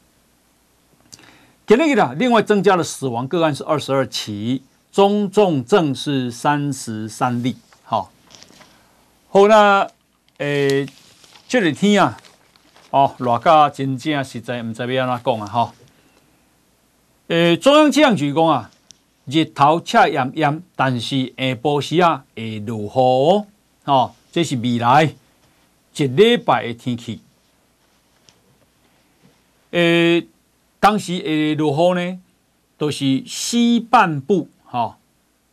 [1.67, 4.63] 给那个的，另外增加了死亡个案是二十二起，
[4.97, 7.55] 中重症是三十三例。
[7.85, 8.11] 好，
[9.29, 9.87] 好那
[10.39, 10.87] 诶，
[11.47, 12.17] 这几天啊，
[12.89, 15.75] 哦，热到真正实在唔知要安怎讲啊哈。
[17.27, 18.71] 诶，中央气象局讲啊，
[19.27, 23.47] 日头恰炎炎，但是下晡时啊会落雨哦，
[23.85, 25.15] 哦，这是未来
[25.95, 27.21] 一礼拜的天气。
[29.73, 30.23] 呃，
[30.81, 32.19] 当时会落雨呢，
[32.79, 34.95] 都是西半部、哦，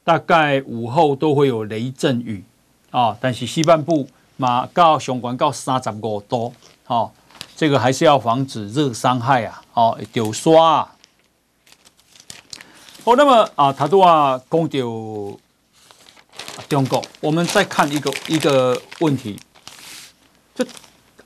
[0.03, 2.43] 大概午后都会有雷阵雨、
[2.91, 3.15] 哦。
[3.21, 4.05] 但是西半部
[4.35, 6.53] 嘛，到上关到三十五度，
[6.87, 7.09] 哦，
[7.55, 10.95] 这个还是要防止热伤害啊，哦，丢刷啊。
[13.05, 15.39] 哦，那么啊，他都啊讲到
[16.67, 19.39] 中国，我们再看一个一个问题，
[20.53, 20.67] 这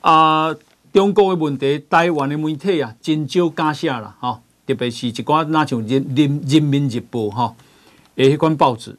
[0.00, 0.54] 啊。
[0.90, 7.54] 中国的问题，台湾的媒体啊，真少敢写啦，哈，特别是一寡那像人人人民日报哈，
[8.18, 8.98] 诶，迄款报纸，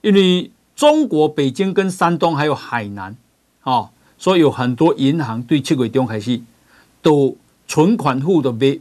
[0.00, 3.16] 因为中国北京跟山东还有海南，
[3.62, 6.40] 啊，所以有很多银行对七月中开始
[7.00, 7.36] 都
[7.68, 8.80] 存款户都没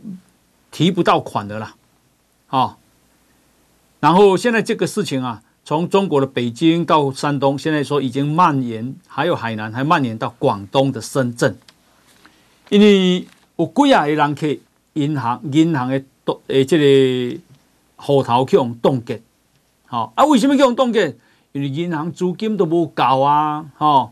[0.71, 1.75] 提不到款的啦，
[2.47, 2.77] 啊，
[3.99, 11.55] 然后现在这个事情啊，从中国的北京到山东，现在说已经蔓延，还有海南还蔓延到广东的深圳。
[12.69, 14.61] 因为有几啊个人去
[14.93, 17.39] 银行，银行的冻诶，这个
[17.95, 19.21] 户头去冻结，
[19.87, 20.25] 好啊？
[20.25, 21.17] 为什么叫冻结？
[21.53, 24.11] 因为银行资金都不够啊，哈。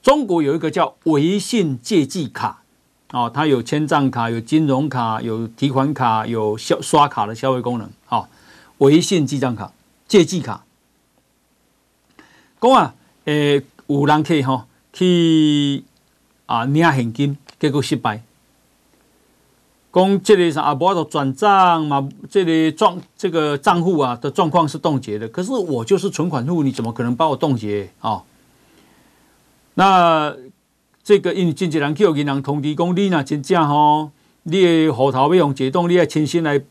[0.00, 2.62] 中国有一个叫微信借记卡，
[3.10, 8.28] 哦，它有签账卡、有金融卡、有提款卡、有消刷卡的消费功能，好，
[8.78, 9.72] 微信记账卡、
[10.08, 10.64] 借记卡。
[12.60, 12.94] 讲啊，
[13.26, 15.84] 诶，有人去哈去。
[16.44, 18.20] 啊，领现金结果失败。
[19.92, 25.28] 讲这里上啊，无法度转账嘛，这里状这个账户啊的状况是冻结的。
[25.28, 28.22] 可是我就是存款户，你怎么可能把我冻结、哦？
[29.74, 30.34] 那
[31.02, 34.10] 这个因为经纪人叫银行通知讲，你那真正吼，
[34.44, 36.62] 你的户头要用解冻，你要亲身来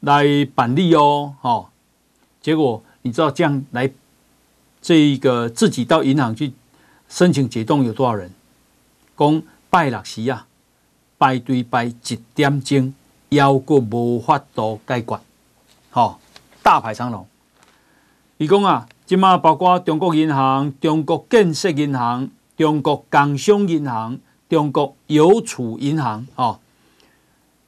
[0.00, 1.66] 来办理哦，哈、哦。
[2.40, 3.90] 结果你知道这样来
[4.80, 6.52] 这一个自己到银行去
[7.08, 8.32] 申请解冻有多少人？
[9.16, 10.45] 讲拜六时啊，
[11.18, 12.94] 排队排一点钟，
[13.30, 15.18] 犹阁无法度解决，
[15.90, 16.18] 吼，
[16.62, 17.26] 大排长龙。
[18.38, 26.60] 伊讲啊，即马包括中国银行、中国建设银行、中国工商银行、中国邮储银行，吼，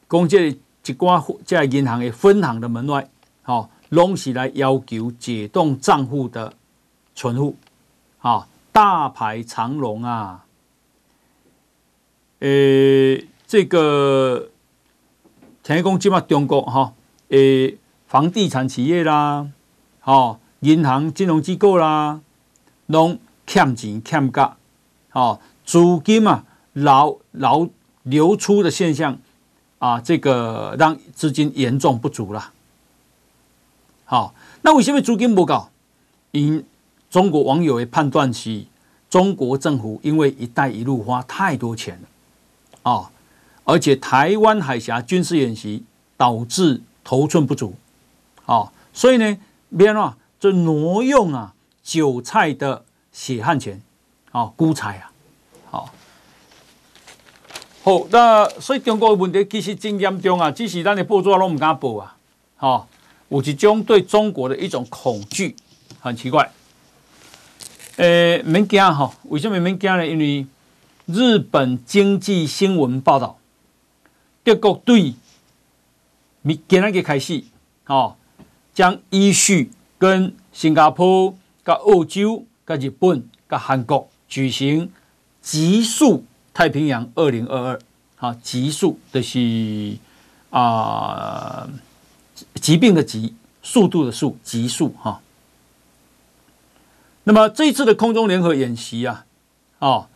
[0.08, 3.08] 讲这一寡这银行的分行的门外，
[3.42, 6.52] 吼，拢是来要求解冻账户的
[7.14, 7.56] 存户，
[8.18, 10.44] 吼，大排长龙啊！
[12.40, 14.50] 诶，这个
[15.62, 16.92] 听讲即马中国哈
[17.28, 19.48] 诶房地产企业啦，
[20.04, 22.20] 哦银行金融机构啦，
[22.84, 24.58] 拢欠钱欠价，
[25.12, 27.70] 哦资金啊流流
[28.02, 29.18] 流出的现象
[29.78, 32.52] 啊，这个让资金严重不足了。
[34.04, 35.68] 好，那为什么资金不够？
[36.32, 36.62] 因
[37.08, 38.66] 中国网友也判断是
[39.08, 43.10] 中国政府因为“一带一路”花太多钱了，啊，
[43.68, 45.84] 而且台湾海峡军事演习
[46.16, 47.74] 导致头寸不足，
[48.46, 49.36] 哦，所以呢，
[49.76, 51.52] 别人就挪用啊
[51.82, 53.82] 韭菜的血汗钱，
[54.32, 55.12] 啊，孤财啊，
[55.70, 55.90] 好，
[57.82, 62.16] 好，那所以中国的问题其实真严重啊，只是咱的报纸都唔敢报啊，
[62.56, 62.88] 好。
[63.30, 65.54] 有一种对中国的一种恐惧，
[66.00, 66.50] 很奇怪。
[67.96, 70.06] 呃，免惊哈，为什么免惊呢？
[70.06, 70.46] 因为
[71.04, 73.37] 日本经济新闻报道，
[74.48, 75.14] 德国对
[76.40, 77.44] 明今日开始，
[77.86, 78.16] 哦，
[78.72, 84.90] 将依序跟新加坡、跟澳洲、跟日本、跟韩国举行
[85.42, 87.80] 极速太平洋二零二二，
[88.16, 89.98] 好，极速的是
[90.48, 91.66] 啊。
[91.66, 91.70] 呃
[92.54, 95.20] 疾病的疾，速度的速，极速哈。
[97.24, 99.26] 那么这一次的空中联合演习啊，
[99.80, 100.06] 哦，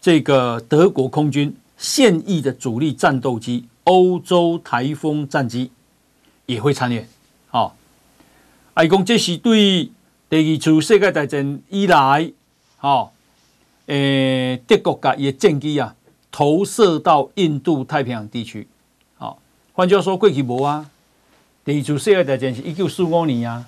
[0.00, 5.70] 这个德国空军现役的主力战斗机欧洲台风战机
[6.44, 7.08] 也会参演。
[7.50, 7.72] 哦，
[8.74, 9.90] 啊，一共这是对
[10.28, 12.30] 第二次世界大战以来，
[12.80, 13.08] 哦，
[13.86, 15.96] 诶，德国嘅也战机啊
[16.30, 18.68] 投射到印度太平洋地区。
[19.16, 19.38] 哦，
[19.72, 20.90] 换句话说，过去无啊。
[21.64, 23.64] 第二次世界大战是一九四五年啊，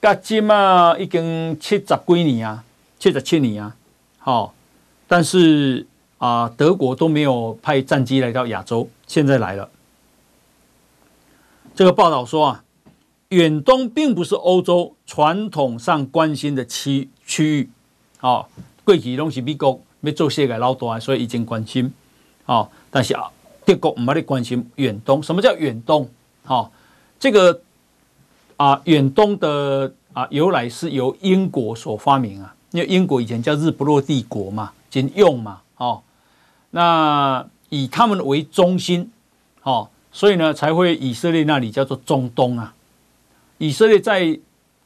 [0.00, 2.64] 到今啊已经七十几年啊，
[2.98, 3.76] 七十七年啊，
[4.18, 4.52] 好，
[5.06, 5.86] 但是
[6.18, 9.68] 啊，德国都没有派战机来到亚洲，现在来了。
[11.74, 12.64] 这个报道说啊，
[13.28, 17.70] 远东并不是欧洲传统上关心的区区域，
[18.16, 18.48] 好，
[18.84, 21.92] 过去拢是美国要做世界老大，所以已经关心，
[22.46, 23.30] 好，但是啊，
[23.66, 26.08] 德国唔系咧关心远东，什么叫远东？
[26.44, 26.72] 好。
[27.20, 27.60] 这个
[28.56, 36.02] 啊，远东的啊由来是由英国所发明啊，因为英国以前叫日不落帝国嘛，仅用嘛，哦，
[36.70, 39.10] 那以他们为中心，
[39.62, 42.74] 哦，所以呢才会以色列那里叫做中东啊，
[43.56, 44.38] 以色列在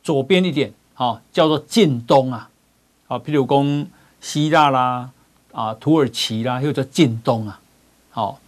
[0.03, 2.49] 左边一点，哦，叫做近东啊，
[3.09, 3.87] 啊，譬如讲
[4.21, 5.11] 希腊啦，
[5.51, 7.61] 啊，土耳其啦，又叫近东啊，
[8.11, 8.41] 好，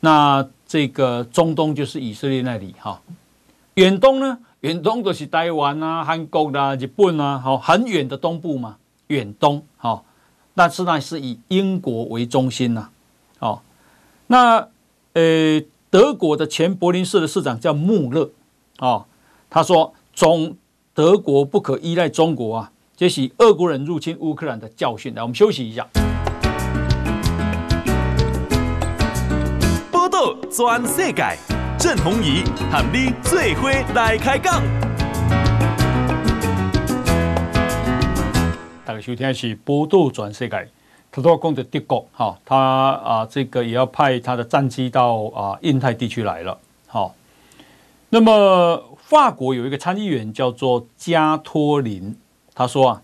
[0.00, 0.46] 那。
[0.72, 2.98] 这个中东就是以色列那里哈，
[3.74, 4.38] 远东呢？
[4.60, 8.78] 远东就是台湾啊、韩国啊、日本啊，好，很远的东部嘛。
[9.08, 10.02] 远东好，
[10.54, 12.88] 但是呢是以英国为中心呐，
[13.42, 13.64] 好，
[14.28, 14.68] 那
[15.14, 18.30] 呃德国的前柏林市的市长叫穆勒
[18.76, 19.06] 啊，
[19.50, 20.56] 他说中
[20.94, 25.12] 德国不可依赖中国啊，这是俄国人入侵乌克兰的教训。
[25.16, 25.84] 来，我们休息一下。
[30.48, 31.36] 全世界，
[31.76, 34.62] 郑弘仪和你最伙来开讲。
[38.84, 40.56] 大家收听的是《波道全世界》，
[41.12, 47.14] 他都讲的帝国，哈，他啊，这个也要派他的战机到啊印太地区来了，好。
[48.08, 52.16] 那么法国有一个参议员叫做加托林，
[52.54, 53.02] 他说啊，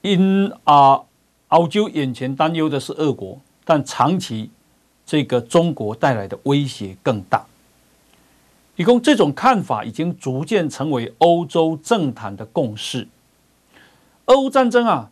[0.00, 1.02] 因啊
[1.48, 4.50] 欧洲眼前担忧的是俄国，但长期。
[5.10, 7.46] 这个中国带来的威胁更大。
[8.76, 13.08] 一共这种看法已经逐渐成为欧洲政坛的共识。
[14.26, 15.10] 俄乌战争啊，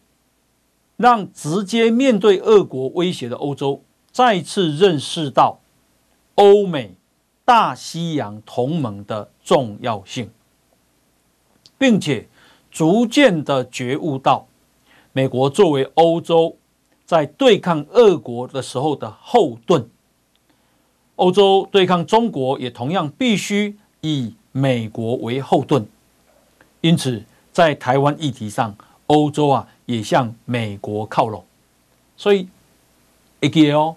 [0.96, 3.82] 让直接面对俄国威胁的欧洲
[4.12, 5.61] 再次认识到
[6.37, 6.94] 欧美
[7.44, 10.31] 大西洋同盟的重要性，
[11.79, 12.29] 并且
[12.71, 14.46] 逐渐的觉悟到
[15.12, 16.56] 美国作为欧洲。
[17.06, 19.88] 在对抗俄国的时候的后盾，
[21.14, 25.87] 欧洲对抗中国也同样必须以美国为后盾。
[26.81, 28.77] 因此，在台湾议题上，
[29.07, 31.44] 欧洲啊也向美国靠拢。
[32.17, 32.48] 所以，
[33.40, 33.96] 一个哦，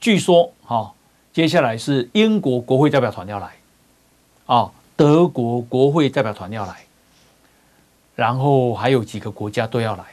[0.00, 0.92] 据说哈，
[1.32, 3.56] 接下来是英国国会代表团要来，
[4.46, 6.84] 啊，德国国会代表团要来，
[8.14, 10.04] 然后还有几个国家都要来。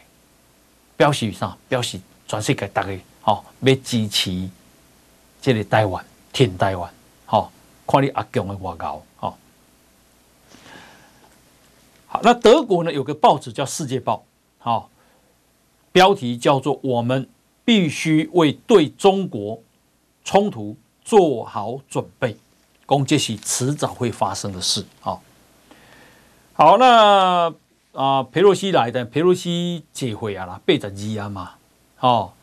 [0.98, 1.56] 表示啥？
[1.70, 2.90] 表示全世界大家
[3.22, 4.50] 好要支持
[5.42, 6.04] 这个台湾，
[6.34, 6.92] 挺台湾，
[7.26, 7.50] 好
[7.88, 9.38] 看你阿强的外交，好。
[12.12, 12.91] 好，那德国呢？
[12.91, 14.16] 有个报纸叫《世界报》，
[14.57, 14.89] 好，
[15.91, 17.30] 标题叫做“我们
[17.64, 19.62] 必须为对中国
[20.24, 22.36] 冲突做好准备，
[22.88, 24.84] 攻击是迟早会发生的事。
[25.01, 25.22] 好，
[26.53, 27.53] 好，那
[27.93, 31.51] 啊，佩洛西来的，佩洛西解回啊啦，八十二啊嘛，
[31.95, 32.34] 好，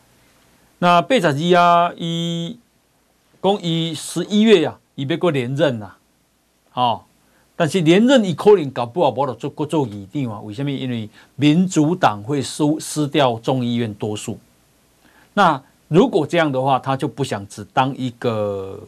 [0.79, 2.57] 那八十二啊，伊
[3.41, 5.95] 讲伊十一月呀，伊要过连任呐，
[6.69, 7.06] 好，
[7.57, 10.39] 但是连任伊可能搞不好无得做过做议长啊？
[10.41, 10.71] 为什么？
[10.71, 14.39] 因为民主党会输失掉众议院多数。
[15.33, 18.79] 那如果这样的话，他就不想只当一个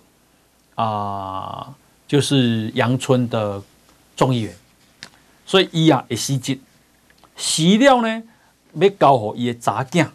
[0.76, 1.76] 啊、
[2.08, 3.62] 就是阳春的
[4.16, 4.56] 众议员，
[5.46, 6.58] 所以伊啊会死职，
[7.36, 8.24] 死了呢
[8.76, 10.08] 要交予伊的查囝，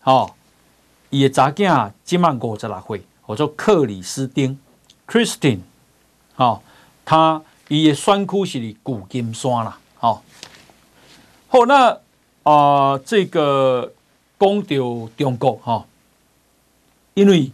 [0.00, 0.34] 好，
[1.10, 4.58] 伊的查囝今满五十六岁，叫做克里斯汀
[5.06, 5.60] （Christine），
[6.34, 6.62] 好，
[7.04, 10.22] 他伊的选区是旧金山啦，吼，
[11.48, 11.90] 好，那
[12.42, 13.92] 啊、呃、这个。
[14.42, 15.86] 讲到中国哈，
[17.14, 17.52] 因为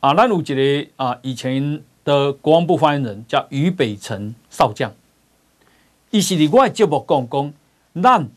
[0.00, 4.92] 啊，咱有一个啊，以前的国防部发言人叫于北辰少将，
[6.10, 7.54] 伊是伫我的节目讲讲，
[8.02, 8.28] 咱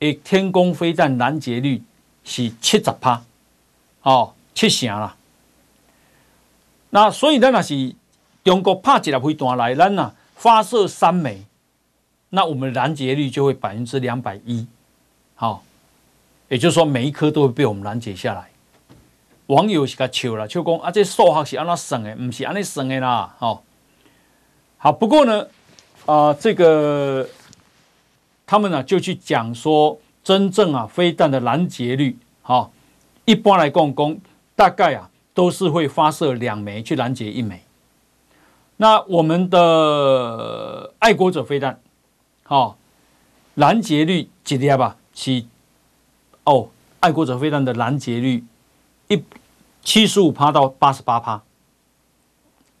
[0.00, 1.80] 的天宫飞弹拦截率
[2.24, 3.22] 是七十趴，
[4.02, 5.14] 哦，七成啦。
[6.90, 7.94] 那所以咱若是
[8.42, 10.12] 中国拍一粒飞弹来，咱呐
[10.42, 11.44] 发射三枚，
[12.30, 14.66] 那我们拦截率就会百分之两百一，
[15.36, 15.62] 好。
[16.48, 18.50] 也就是说，每一颗都会被我们拦截下来。
[19.46, 22.16] 网友是个笑了，就讲啊，这数学是按怎算的？
[22.16, 23.32] 不是按呢算的啦。
[23.38, 23.62] 好，
[24.78, 25.46] 好，不过呢，
[26.06, 27.24] 啊、这个
[28.44, 32.72] 他们呢就去讲说，真正啊飞弹的拦截率，好，
[33.26, 34.18] 一般来讲讲，
[34.56, 37.62] 大概啊都是会发射两枚去拦截一枚。
[38.82, 41.80] 那我们的爱国者飞弹，
[42.42, 42.76] 好，
[43.54, 44.96] 拦截率几点吧？
[45.14, 45.44] 是。
[46.42, 46.68] 哦，
[46.98, 48.44] 爱国者飞弹的拦截率
[49.06, 49.22] 一
[49.84, 51.44] 七十五趴到八十八趴，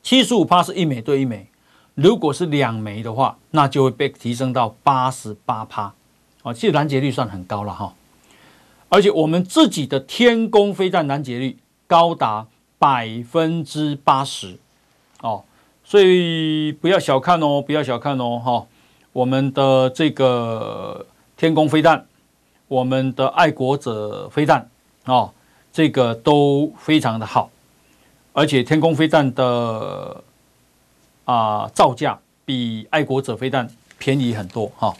[0.02, 1.46] 七十五趴是一枚对一枚，
[1.94, 5.94] 如果是两枚的话，那就会被提升到八十八趴。
[6.42, 7.94] 哦，其实拦截率算很高了哈，
[8.88, 12.48] 而且我们自己的天宫飞弹拦截率高达
[12.80, 14.58] 百分之八十
[15.20, 15.44] 哦，
[15.84, 18.66] 所以不要小看哦，不要小看哦哈，
[19.12, 21.06] 我们的这个
[21.36, 22.06] 天宫飞弹。
[22.68, 24.70] 我们的爱国者飞弹
[25.04, 25.30] 啊，
[25.74, 27.50] 这个都非常的好，
[28.32, 30.24] 而且天宫飞弹的
[31.26, 33.68] 啊造价比爱国者飞弹
[33.98, 34.94] 便宜很多哈。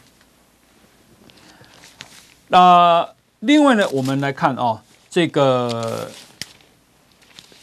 [2.49, 3.09] 那
[3.41, 6.11] 另外呢，我们来看啊，这个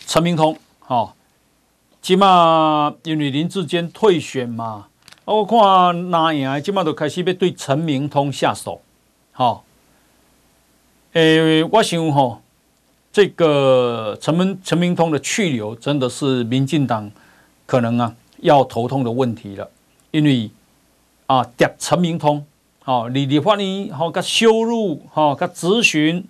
[0.08, 1.14] 陈明通哈，
[2.02, 4.88] 起码因为林志坚退选嘛，
[5.26, 8.82] 我看哪样起码都开始要对陈明通下手，
[9.32, 9.64] 好。
[11.14, 12.40] 诶，我想哈，
[13.12, 17.10] 这个陈明陈明通的去留真的是民进党
[17.66, 19.70] 可能啊要头痛的问题了，
[20.12, 20.52] 因为
[21.26, 22.46] 啊，谍陈明通，
[22.84, 26.24] 好，李立发呢，好，个羞辱，好，个质询，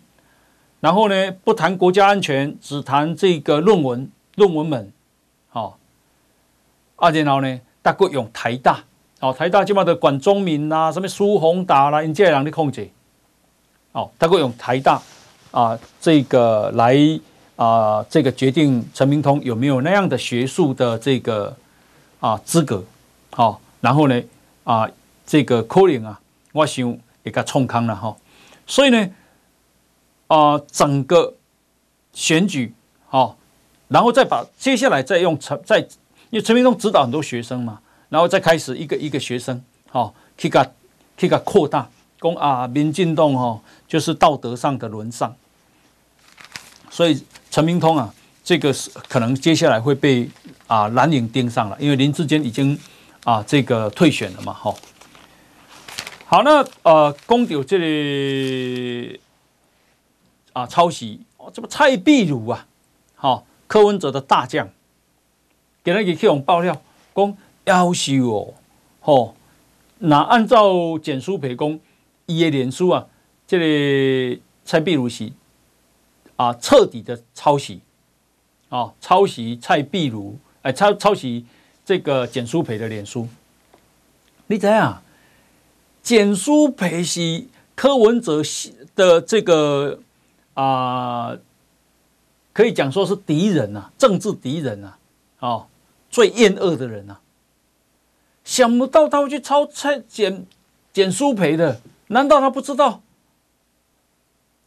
[0.80, 4.94] 然后呢，不谈国家安全，只谈这个论文，论文们，
[5.50, 5.78] 好，
[6.96, 8.84] 啊，然后呢，大国用台大，
[9.20, 12.90] 哦，台大起码的管中民啦，什么苏宏达啦，因这样的控制。
[13.92, 15.02] 哦，他会用台大
[15.50, 16.96] 啊，这个来
[17.56, 21.58] 啊，这个决定陈明通有没有那样的学术的这个
[22.20, 22.84] 啊资格，
[23.32, 24.22] 好、哦，然后呢
[24.64, 24.88] 啊，
[25.26, 26.22] 这个可能啊，
[26.54, 26.88] 我想
[27.24, 28.16] 也给他冲康了哈，
[28.68, 29.10] 所以呢
[30.28, 31.34] 啊，整个
[32.14, 32.72] 选举
[33.08, 33.36] 好、哦，
[33.90, 40.74] 然后再把接下来再用陈再，因为陈明通指导很多学生嘛，然后再开始一个一个学生好，去个
[41.18, 41.90] 去个扩大。
[42.22, 45.34] 讲啊，民进党哈，就是道德上的沦丧，
[46.90, 48.14] 所以陈明通啊，
[48.44, 50.30] 这个是可能接下来会被
[50.68, 52.78] 啊蓝营盯上了，因为林志坚已经
[53.24, 54.76] 啊这个退选了嘛，哈。
[56.26, 59.18] 好，那呃，公调这里
[60.52, 62.68] 啊抄袭哦，这不蔡壁如啊，
[63.16, 64.68] 好柯文哲的大将，
[65.82, 66.82] 给他给去用爆料，
[67.16, 68.54] 讲夭寿哦，
[69.00, 69.36] 吼，
[70.00, 71.80] 那按照简书培讲。
[72.32, 73.08] 伊的脸书啊，
[73.48, 75.32] 这个蔡壁如是
[76.36, 77.82] 啊，彻底的抄袭
[78.70, 81.48] 啊，抄袭蔡壁如，哎，抄抄袭
[81.84, 83.28] 这个简书培的脸书。
[84.46, 85.02] 你知啊？
[86.04, 88.44] 简书培是柯文哲
[88.96, 90.00] 的这个
[90.54, 91.36] 啊，
[92.60, 94.92] 可以讲说是敌人呐，政治敌人呐，
[95.40, 95.68] 哦，
[96.10, 97.18] 最厌恶的人呐。
[98.44, 100.46] 想不到他会去抄蔡简
[100.92, 101.80] 简书培的。
[102.08, 103.02] 难道他不知道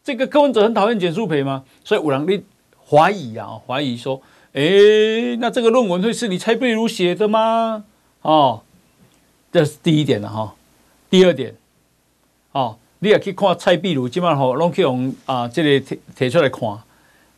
[0.03, 1.65] 这个柯文哲很讨厌简书培吗？
[1.85, 2.43] 所以有人你
[2.89, 4.23] 怀疑啊，怀疑说，
[4.53, 7.85] 诶，那这个论文会是你蔡壁如写的吗？
[8.23, 8.63] 哦，
[9.53, 10.55] 这是第一点了哈。
[11.11, 11.55] 第二点，
[12.53, 16.79] 哦，你也去看蔡壁如，基本上吼，拢去用啊，这个提提出来看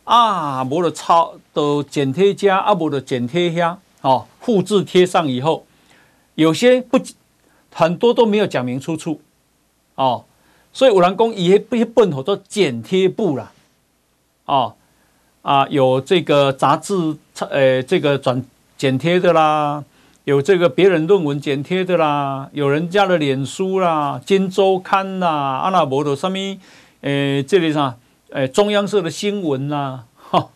[0.05, 5.65] 啊，无就抄，都剪贴加啊，无就剪贴下，哦，复制贴上以后，
[6.35, 6.97] 有些不
[7.73, 9.19] 很多都没有讲明出处，
[9.95, 10.23] 哦。
[10.71, 13.51] 所以有人讲伊迄迄本好多剪贴簿啦，
[14.43, 14.73] 哦
[15.41, 17.15] 啊，有这个杂志，
[17.49, 18.43] 呃，这个转
[18.77, 19.81] 剪贴的啦，
[20.25, 26.37] 有这个别人论文剪贴的啦，有人家的脸书啦，《今周刊》啦，啊那无的什么，
[26.99, 27.95] 呃，这里啥，
[28.35, 30.49] 呃，中央社的新闻啦， 哈，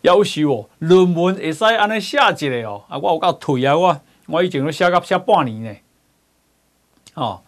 [0.00, 5.76] 要求哦，论文会使安尼写一个哦，啊，我有够退啊，我我以前都写到写半年呢，
[7.14, 7.42] 哦，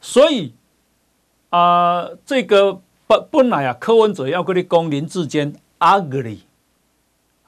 [0.00, 0.54] 所以。
[1.50, 6.42] 啊、呃，这个本本来啊，柯文哲要跟你讲林志坚 ugly，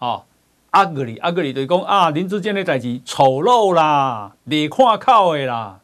[0.00, 0.24] 哦
[0.72, 5.78] ，ugly，ugly 就是讲啊，林志坚的代志丑陋啦，未看口的啦，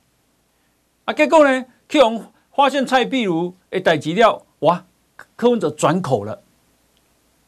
[1.05, 4.85] 啊，结果呢，去用发现蔡壁如的代志了，哇，
[5.39, 6.43] 柯文哲转口了，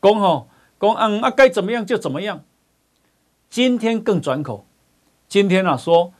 [0.01, 2.45] 讲吼，讲嗯啊，该怎么样就怎么样，
[3.51, 4.64] 今天更转口，
[5.26, 6.12] 今天啊说，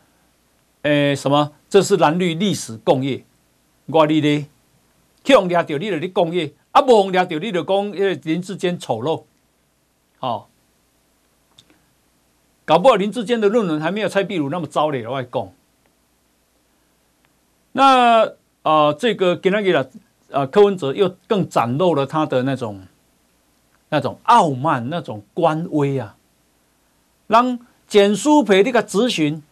[0.83, 1.53] 诶，什么？
[1.69, 3.25] 这是蓝绿历史共业。
[3.87, 4.47] 我你咧，
[5.23, 9.23] 去用抓到你就咧共业，啊，无用抓到你就讲，因为林志坚丑陋，
[10.19, 10.49] 哦，
[12.65, 15.53] 搞不好林志坚的论文还没有蔡壁如那么糟咧，我讲。
[17.71, 19.89] 那啊、这个给那个了，
[20.31, 22.83] 呃，柯文哲又更展露了他的那种
[23.91, 26.17] 那种傲慢，那种官威啊，
[27.27, 29.43] 让简书培那个质询，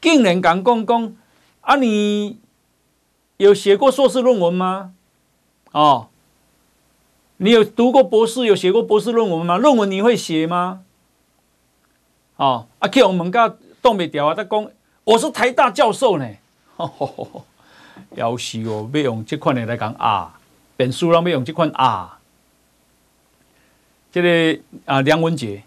[0.00, 1.16] 竟然敢讲讲
[1.60, 2.38] 啊你。
[3.36, 4.92] 有写过硕士论文吗？
[5.72, 6.08] 哦，
[7.38, 8.44] 你有读过博士？
[8.44, 9.56] 有写过博士论文吗？
[9.56, 10.82] 论文你会写吗？
[12.36, 14.70] 哦，啊，去我们家东北调啊，他讲
[15.04, 16.28] 我是台大教授呢。
[18.14, 20.38] 要死哦，要用这款的来讲啊，
[20.76, 22.18] 本书人要用这款啊。
[24.12, 25.62] 这个啊，梁文杰，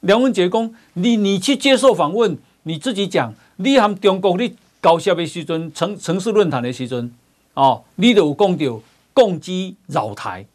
[0.00, 4.56] 梁文杰讲你你去接受访问，你自己讲，你和中国你。
[4.82, 7.12] 交涉的时阵，城城市论坛的时阵，
[7.52, 8.80] 哦，你都有讲到
[9.12, 10.46] 共机扰台，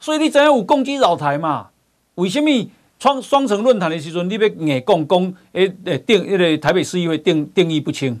[0.00, 1.68] 所以你知影有共机扰台嘛？
[2.16, 2.50] 为什么
[2.98, 8.20] 双双城论坛的时阵，你要硬讲讲诶诶定迄个台北市议会定定义不清？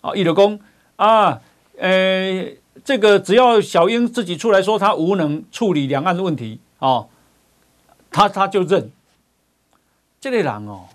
[0.00, 0.58] 啊，伊就讲
[0.96, 1.40] 啊，
[1.78, 7.08] 诶、这个只要小英自己出来说他无能处理两岸的问题，哦，
[8.10, 8.90] 他他就认，
[10.20, 10.86] 这个人哦。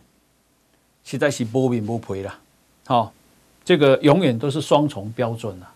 [1.07, 2.39] 实在是无面无皮啦，
[2.87, 3.11] 好、哦，
[3.63, 5.71] 这个永远都是双重标准啦。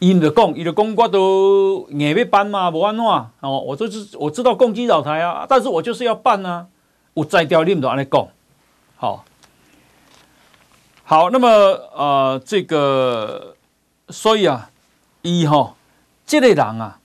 [0.00, 6.66] 伊就讲，伊就讲，我都硬要办嘛，无安怎哦，我就是我知道共机扰台啊，但是我就是要办啊，
[7.14, 8.28] 有在调你们都安尼讲，
[8.96, 9.24] 好，
[11.10, 13.56] 好，那么呃，这个
[14.10, 14.70] 所以啊，
[15.22, 15.74] 伊吼、哦，
[16.26, 17.00] 这类人啊，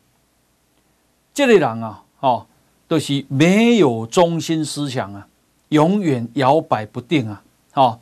[1.33, 2.45] 这类人啊，哦，
[2.85, 5.25] 都、就是没有中心思想啊。
[5.69, 7.41] 永远摇摆不定啊！
[7.75, 7.99] 哦，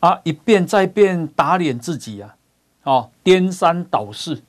[0.00, 2.34] 啊，一变再变，打脸自己啊！
[2.82, 4.42] 哦，颠三倒四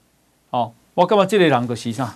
[0.49, 0.73] 哦！
[0.95, 2.15] 我感觉这类人就是啥？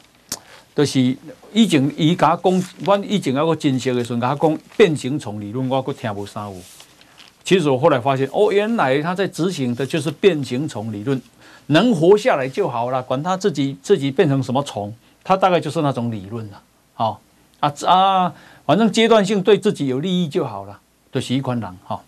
[0.76, 1.16] 就是
[1.54, 6.56] 以前伊甲我讲，我以前还个真实的时候，甲我讲变形虫理论，我阁听无啥有。
[7.48, 11.22] 其实我后来发现，哦，原来他在执行的就是变形虫理论，
[11.68, 14.94] 能活下来就好了，管他自己自己变成什么虫，
[15.24, 16.62] 他大概就是那种理论了。
[16.94, 17.22] 好
[17.62, 18.34] 啊啊！
[18.66, 22.02] 反正阶段性对自己有利益就好了，就是一款人哈。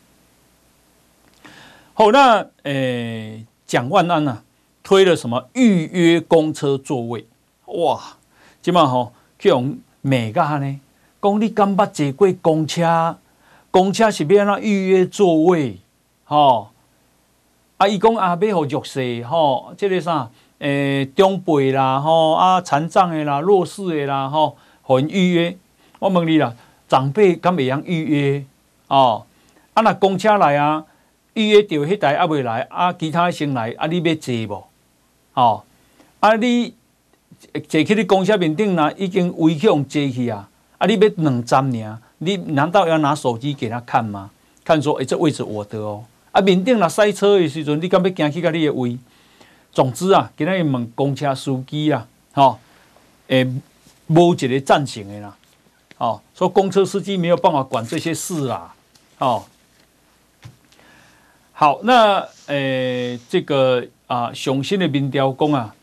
[1.94, 4.40] 好，那诶，蒋万安呐，
[4.84, 7.26] 推了什么预约公车座位？
[7.68, 8.18] 哇，
[8.62, 10.82] 今嘛吼，去用美个呢？
[11.22, 13.16] 讲你敢捌坐过公车？
[13.72, 15.80] 公车是要安怎预约座位？
[16.26, 16.70] 吼，
[17.78, 20.30] 啊，伊讲啊，要互弱势吼，这个啥？
[20.60, 25.58] 诶，长辈啦，吼啊，残障的啦，弱势的啦，吼，互因预约。
[26.00, 26.54] 我问你啦，
[26.88, 28.46] 长辈敢会用预约？
[28.88, 29.26] 哦，
[29.74, 30.86] 啊那公车来啊，
[31.34, 34.68] 预约到迄台还未来，啊其他先来，啊你要坐无？
[35.34, 35.64] 哦，
[36.20, 36.74] 啊你
[37.68, 44.30] 坐去你公车面顶啦，已经危险坐去啊，啊你要两站尔，你难道要拿手机给他看吗？
[44.64, 48.98] 看说，诶、欸，这位置我的哦，啊面顶若塞车的时阵，你敢要行去到你的位？
[49.72, 52.60] 总之啊，今日问公车司机啊，吼、哦，
[53.28, 53.62] 诶、欸，
[54.08, 55.36] 无一个赞成的啦。
[55.98, 58.74] 哦，说公车司机没有办法管这些事啦，
[59.18, 59.44] 哦，
[61.52, 65.76] 好，那呃，这个啊，雄心的民调讲啊，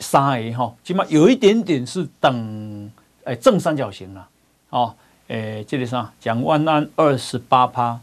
[0.00, 2.90] 三个哈，起码有一点点是等
[3.22, 4.28] 诶正三角形了，
[4.70, 4.94] 哦，
[5.28, 8.00] 诶，这里上蒋万安二十八趴，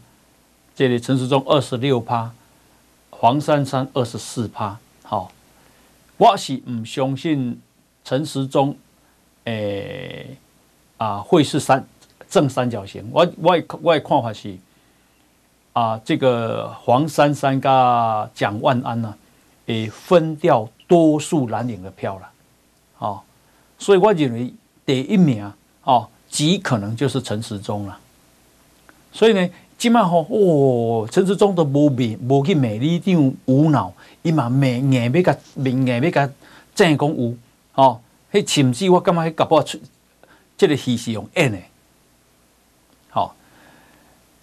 [0.74, 2.32] 这里陈时中二十六趴，
[3.10, 5.30] 黄珊珊二十四趴，好，
[6.16, 7.60] 我是唔相信
[8.04, 8.76] 陈时中，
[9.44, 10.36] 诶
[10.96, 11.86] 啊会是三
[12.28, 14.56] 正三角形，我我我的看法是。
[15.74, 17.72] 啊，这个黄珊珊跟
[18.34, 19.16] 蒋万安呢、啊，
[19.64, 22.30] 也分掉多数蓝营的票了，
[22.98, 23.22] 哦，
[23.78, 24.52] 所以我认为
[24.84, 25.50] 第一名
[25.84, 27.96] 哦，极可能就是陈时中了。
[29.12, 36.28] 所以呢，今嘛吼，哦，陈时中都无美，无去美丽定无脑，伊嘛美硬要甲明硬要甲
[36.74, 37.36] 正讲有，
[37.74, 38.00] 哦，
[38.32, 39.78] 迄甚至我感觉迄搞不好出，
[40.56, 41.58] 这个戏是用演的，
[43.10, 43.36] 好、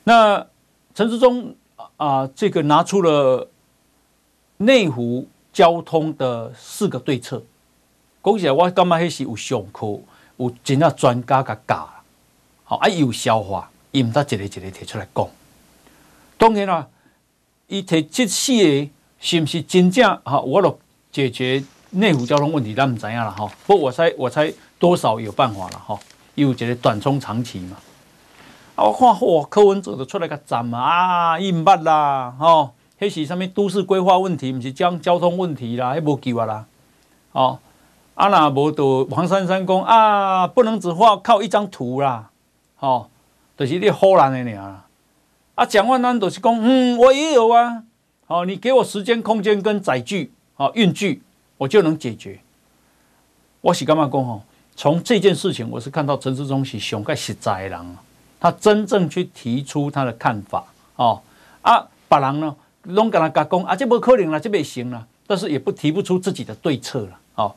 [0.06, 0.48] 那。
[0.96, 1.56] 陈时中
[1.96, 3.48] 啊，这个拿出了
[4.58, 7.42] 内湖交通的四个对策，
[8.22, 9.98] 讲起来我感觉还是有上课，
[10.40, 11.90] 有真正专家甲教，
[12.64, 15.28] 好啊伊有消化，伊毋得一个一个提出来讲。
[16.38, 16.88] 当然啦，
[17.68, 20.40] 伊提这四个是毋是真正哈？
[20.40, 20.80] 我都
[21.12, 23.52] 解决内湖交通问题，咱毋知影啦哈。
[23.68, 26.00] 不过我猜我猜多少有办法了哈，
[26.36, 27.76] 有这个短中长期嘛。
[28.76, 36.66] 啊我看嚯，柯文哲都出来甲站啊，伊毋捌啦，吼，迄是啥物都市规划问题，毋是讲交通问题啦，迄无救啊啦，
[37.34, 37.60] 哦，
[38.20, 42.30] 啊那无就黄珊珊讲啊，不能只画靠一张图啦，
[42.76, 43.10] 吼，
[43.58, 44.76] 就是你唬人的尔，
[45.56, 47.84] 啊，蒋万安都是讲，嗯，我也有啊，
[48.28, 51.22] 哦，你给我时间、空间跟载具，哦，运具，
[51.56, 52.42] 我就能解决。
[53.62, 54.42] 我是干嘛讲吼？
[54.76, 57.98] 从这件事情，我是看到陈世忠是上个实在的人。
[58.42, 60.66] 他真正去提出他的看法
[60.98, 61.22] 哦，
[61.62, 62.54] 啊，别人呢，
[62.84, 67.56] 拢跟他讲啊，这不可能了，这不行了，但是也不提不出自己的对策了哦。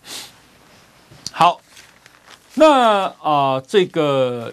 [1.34, 1.60] 好，
[2.54, 4.52] 那啊、这个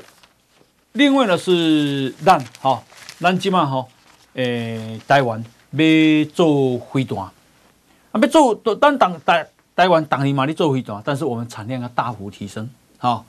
[0.94, 2.82] 另外呢是咱哈，
[3.20, 3.86] 咱今嘛哈，
[4.34, 5.86] 诶，台湾要
[6.34, 7.32] 做飞弹，啊，
[8.14, 13.26] 要做，当当台台湾当年嘛，你做飞弹，但是我们产量要大幅提升，哈、哦。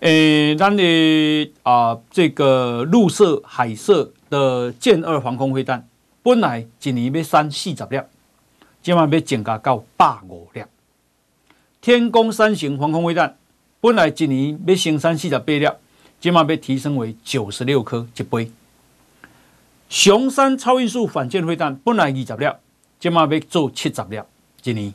[0.00, 5.88] 诶，咱的啊，这个陆射、海射的歼二防空飞弹，
[6.22, 8.00] 本来一年要三四十粒，
[8.82, 10.62] 今晚要增加到百五粒。
[11.80, 13.36] 天宫三型防空飞弹，
[13.80, 15.68] 本来一年要生产四十八粒，
[16.20, 18.50] 今晚要提升为九十六颗一倍。
[19.88, 22.46] 雄三超音速反舰飞弹，本来二十粒，
[22.98, 24.20] 今嘛要做七十粒
[24.64, 24.92] 一年。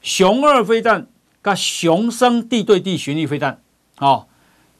[0.00, 1.06] 雄二飞弹
[1.42, 3.60] 跟雄三地对地巡弋飞弹。
[3.98, 4.26] 哦，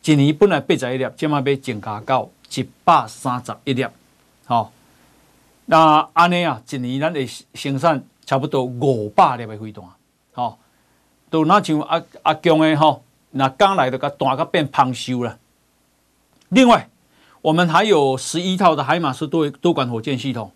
[0.04, 3.86] 一年本来八十一粒，今麦要增加到一百三十一粒。
[4.46, 4.72] 吼、
[5.66, 9.84] 那安尼啊，一年咱会生产差不多五百粒的飞弹。
[11.32, 15.38] 都那像阿阿强的吼，那刚来的个弹个变胖修了。
[16.50, 16.90] 另外，
[17.40, 20.52] 我们还有十一套的海马斯多多管火箭系统，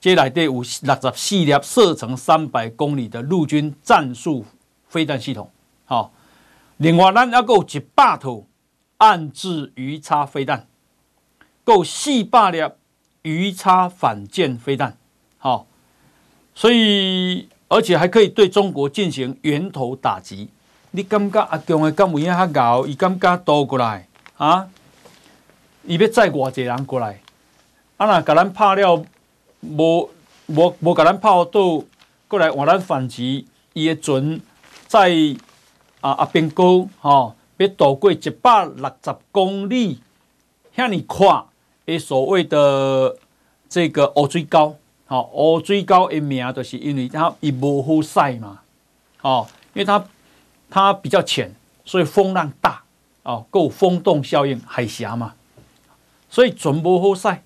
[0.00, 4.46] 接来第五六十四粒射程三百公里的陆军战术
[4.88, 5.50] 飞弹系统。
[5.84, 6.10] 好、哦。
[6.78, 8.44] 另外，咱还有一百套
[8.96, 10.66] 岸置鱼叉飞弹，
[11.62, 12.62] 够四百粒
[13.20, 14.96] 鱼叉反舰飞弹，
[15.36, 15.66] 好，
[16.54, 20.48] 所以而且还可以对中国进行源头打击。
[20.92, 22.86] 你感觉阿强的敢有影较牛？
[22.86, 24.68] 伊感觉倒过来啊？
[25.84, 27.20] 伊要载偌济人过来？
[27.96, 29.04] 啊那，甲咱拍了，
[29.60, 30.10] 无
[30.46, 31.84] 无无甲咱拍倒
[32.28, 34.40] 过来换咱反击，伊的船
[34.86, 35.36] 在。
[36.02, 36.12] 啊！
[36.12, 39.98] 阿兵哥，吼，要渡过一百六十公里，
[40.76, 41.42] 遐尼宽
[41.86, 43.16] 诶，所谓的
[43.68, 44.76] 这个乌水沟，
[45.06, 48.60] 吼，乌水沟诶名就是因为它伊无好晒嘛，
[49.22, 50.04] 哦，因为它
[50.68, 51.54] 它比较浅，
[51.84, 52.82] 所以风浪大，
[53.22, 55.34] 哦，够风洞效应，海峡嘛，
[56.28, 57.42] 所以准无好晒，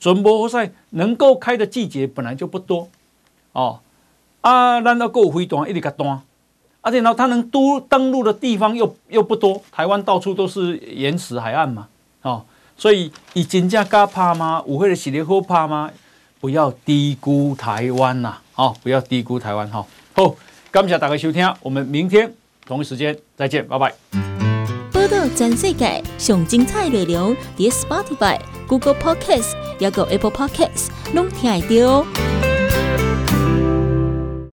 [0.00, 2.88] 准无好晒，能够开的季节本来就不多，
[3.52, 3.80] 哦，
[4.40, 6.20] 啊，咱要够飞弹一直甲短。
[6.80, 11.88] 而且呢，它能都登陆的地方又又不多，台湾到处都是岩石海岸嘛，
[12.22, 12.44] 哦，
[12.76, 14.62] 所以以金价嘎怕吗？
[14.66, 15.90] 五会的系列后怕吗？
[16.40, 19.84] 不要低估台湾呐，哦，不要低估台湾哈。
[20.14, 20.34] 好，
[20.70, 22.32] 感谢大家收听，我们明天
[22.66, 23.94] 同一时间再见，拜拜。
[24.92, 32.35] 报道全世界上精彩内容，伫 Spotify、Google Podcasts，还有 Apple Podcasts，拢听得到。